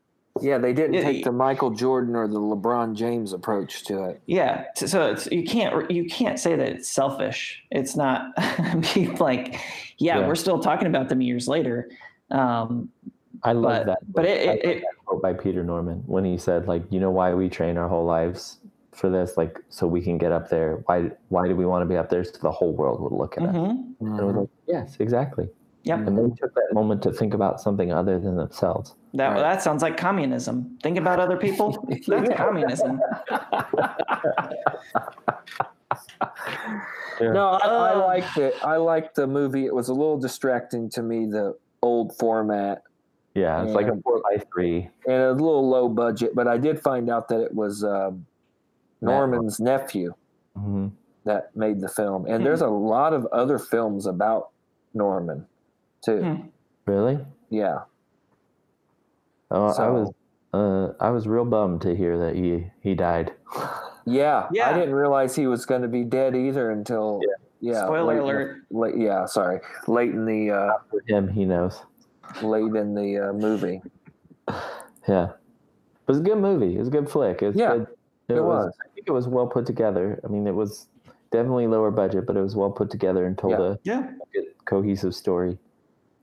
[0.42, 4.22] Yeah, they didn't Yeah, take the Michael Jordan or the LeBron James approach to it.
[4.26, 4.66] yeah.
[4.76, 7.64] So it's you can't you can't say that it's selfish.
[7.72, 8.34] It's not.
[9.20, 9.54] like,
[9.98, 10.28] yeah, Yeah.
[10.28, 11.90] we're still talking about them years later.
[12.32, 12.90] Um,
[13.44, 14.14] I love But- that.
[14.14, 17.12] but it- it- it- that quote by Peter Norman when he said, like, you know
[17.12, 18.60] why we train our whole lives
[18.92, 20.82] for this, like, so we can get up there.
[20.88, 21.12] Why?
[21.30, 22.24] Why do we want to be up there?
[22.26, 23.56] So the whole world would look at us.
[23.56, 23.96] Mhm.
[24.02, 25.48] And I was like, yes, exactly.
[25.86, 26.08] Yep.
[26.08, 28.96] And they took that moment to think about something other than themselves.
[29.14, 29.40] That Right.
[29.40, 30.78] that sounds like communism.
[30.84, 31.86] Think about other people.
[32.08, 33.00] That's communism.
[37.22, 38.08] No, I, I Uh.
[38.08, 38.56] liked it.
[38.64, 39.66] I liked the movie.
[39.66, 42.82] It was a little distracting to me, the old format
[43.36, 44.90] Yeah, it's like a four by three.
[45.08, 46.34] and a little low budget.
[46.36, 48.26] But I did find out that it was um,
[49.02, 50.14] Matt Norman's nephew
[50.56, 50.88] hmm
[51.26, 52.26] that made the film.
[52.28, 52.44] And Hmm.
[52.44, 54.50] there's a lot of other films about
[54.94, 55.48] Norman,
[56.06, 56.22] too.
[56.22, 56.36] Hmm.
[56.86, 57.20] Really?
[57.50, 57.80] Yeah.
[59.52, 60.14] Oh, I was,
[60.54, 63.34] uh, I was real bummed to hear that he he died.
[64.06, 64.48] Yeah.
[64.52, 64.70] Yeah.
[64.70, 67.22] I didn't realize he was going to be dead either until.
[67.60, 67.84] Yeah.
[67.86, 68.58] Spoiler late in the- alert.
[68.70, 69.60] late, yeah, sorry.
[69.88, 71.82] Late in the uh, For him, he knows.
[72.44, 73.82] late in the uh, movie.
[75.08, 76.76] Yeah, it was a good movie.
[76.76, 77.44] It was a good flick.
[77.44, 77.88] It was Yeah, good.
[78.38, 78.74] it was.
[78.84, 80.20] I think it was well put together.
[80.24, 80.88] I mean, it was
[81.32, 83.62] definitely lower budget, but it was well put together and told Yeah.
[83.62, 84.12] a Yeah.
[84.34, 85.60] good, cohesive story.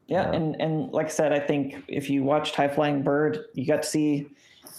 [0.08, 0.32] Yeah, Yeah.
[0.36, 3.82] and and like I said, I think if you watched High Flying Bird, you got
[3.82, 4.28] to see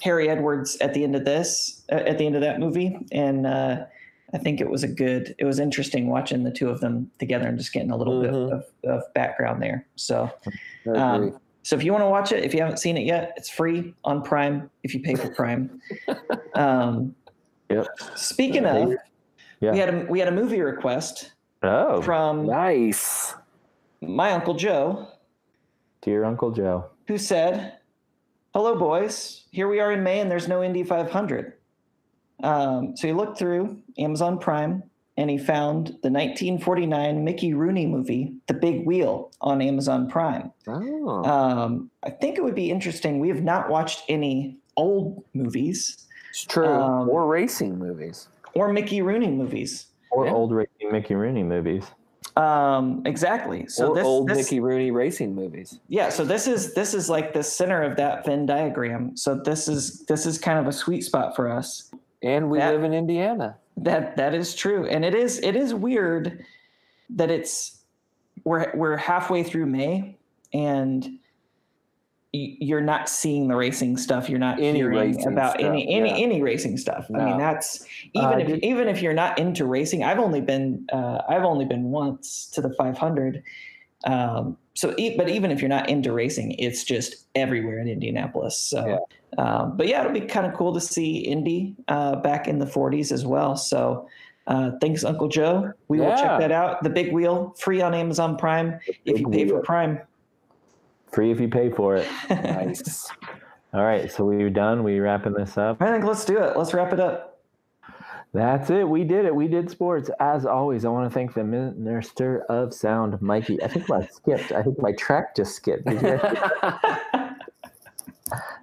[0.01, 3.47] Harry Edwards at the end of this, uh, at the end of that movie, and
[3.47, 3.85] uh,
[4.33, 5.33] I think it was a good.
[5.39, 8.49] It was interesting watching the two of them together and just getting a little Mhm.
[8.49, 8.65] bit of,
[8.97, 9.85] of background there.
[9.95, 10.29] So,
[10.93, 13.49] um, so if you want to watch it, if you haven't seen it yet, it's
[13.49, 15.79] free on Prime if you pay for Prime.
[16.55, 17.15] um,
[17.69, 17.87] Yep.
[18.15, 18.93] Speaking of,
[19.61, 19.71] Yeah.
[19.71, 21.31] we had a we had a movie request
[21.63, 23.33] Oh, from nice.
[24.01, 25.07] my uncle Joe.
[26.03, 26.85] Dear Uncle Joe.
[27.07, 27.77] who said,
[28.53, 29.45] Hello, boys.
[29.51, 31.53] Here we are in May, and there's no Indy 500.
[32.43, 34.83] Um, so he looked through Amazon Prime
[35.15, 40.51] and he found the 1949 Mickey Rooney movie, The Big Wheel, on Amazon Prime.
[40.67, 41.23] Oh.
[41.23, 43.19] Um, I think it would be interesting.
[43.19, 46.67] We have not watched any old movies it's true.
[46.67, 48.27] um, or racing movies.
[48.55, 49.87] or Mickey Rooney movies.
[50.11, 50.33] Or Yeah.
[50.33, 51.85] old racing Mickey Rooney movies.
[52.35, 53.67] Um, exactly.
[53.67, 55.79] So or this, old this, Mickey Rooney racing movies.
[55.87, 59.67] yeah so this is this is like the center of that venn diagram so this
[59.67, 61.91] is this is kind of a sweet spot for us
[62.23, 63.57] And we That- live in Indiana.
[63.77, 66.43] that that is true and it is it is weird
[67.11, 67.81] that it's
[68.45, 70.17] we're we're halfway through may
[70.53, 71.07] and
[72.35, 76.25] you're not seeing the racing stuff you're not Any hearing about any stuff, any yeah.
[76.25, 77.05] any racing stuff.
[77.13, 80.41] I mean that's even Uh, if did- even if you're not into racing i've only
[80.41, 83.43] been uh, i've only been once to the 500
[84.05, 88.57] um, so e- but even if you're not into racing it's just everywhere in indianapolis
[88.57, 88.83] so
[89.37, 89.43] Yeah.
[89.43, 92.65] um, but yeah it'll be kind of cool to see indy uh, back in the
[92.65, 94.07] 40s as well so
[94.47, 95.71] uh, thanks uncle joe.
[95.87, 96.83] We will check that out.
[96.83, 99.99] The big wheel free on amazon prime if you pay for prime
[101.13, 102.07] Free if you pay for it.
[102.29, 103.09] Nice.
[103.73, 104.83] All right, so we're done.
[104.83, 105.81] We wrapping this up.
[105.81, 107.39] i think let's do it let's wrap it up
[108.33, 108.87] That's it.
[108.87, 109.35] We did it.
[109.35, 110.09] We did sports.
[110.19, 113.61] As always, I want to thank the minister of sound, Mikey.
[113.63, 114.51] I think I skipped.
[114.51, 115.85] I think my track just skipped.
[115.85, 116.19] Did you guys-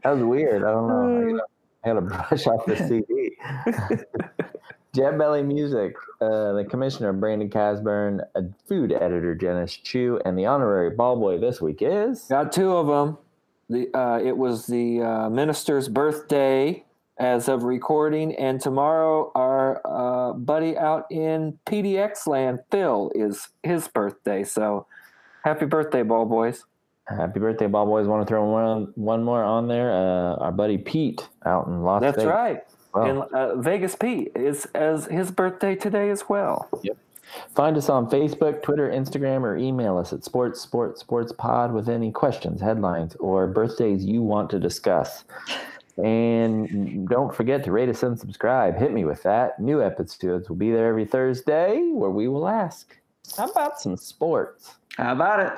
[0.03, 0.65] that was weird.
[0.65, 1.39] I don't know.
[1.85, 3.37] I gotta, I gotta brush off the CD.
[4.93, 10.47] Jet Belly Music, uh, the commissioner Brandon Casburn, a food editor Janice Chu, and the
[10.47, 13.19] honorary ball boy this week is Got two of them.
[13.69, 16.85] The uh, it was the uh, minister's birthday
[17.19, 23.87] as of recording, and tomorrow our uh, buddy out in PDX land, Phil, is his
[23.87, 24.43] birthday.
[24.43, 24.87] So
[25.45, 26.65] happy birthday, ball boys!
[27.07, 28.09] Happy birthday, ball boys.
[28.09, 29.93] Want to throw one one more on there?
[29.93, 32.31] Uh, our buddy Pete out in Las That's Vegas.
[32.33, 32.65] right.
[32.95, 33.03] Wow.
[33.03, 36.69] And uh, Vegas Pete is as his birthday today as well.
[36.83, 36.97] Yep.
[37.55, 41.89] Find us on Facebook, Twitter, Instagram, or email us at sports sports sports pod with
[41.89, 45.25] any questions, headlines, or birthdays you want to discuss.
[45.97, 48.77] And don't forget to rate us and subscribe.
[48.77, 49.61] Hit me with that.
[49.61, 52.97] New episodes will be there every Thursday where we will ask,
[53.37, 54.75] how about some sports?
[54.97, 55.53] how about it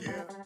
[0.00, 0.44] Yeah.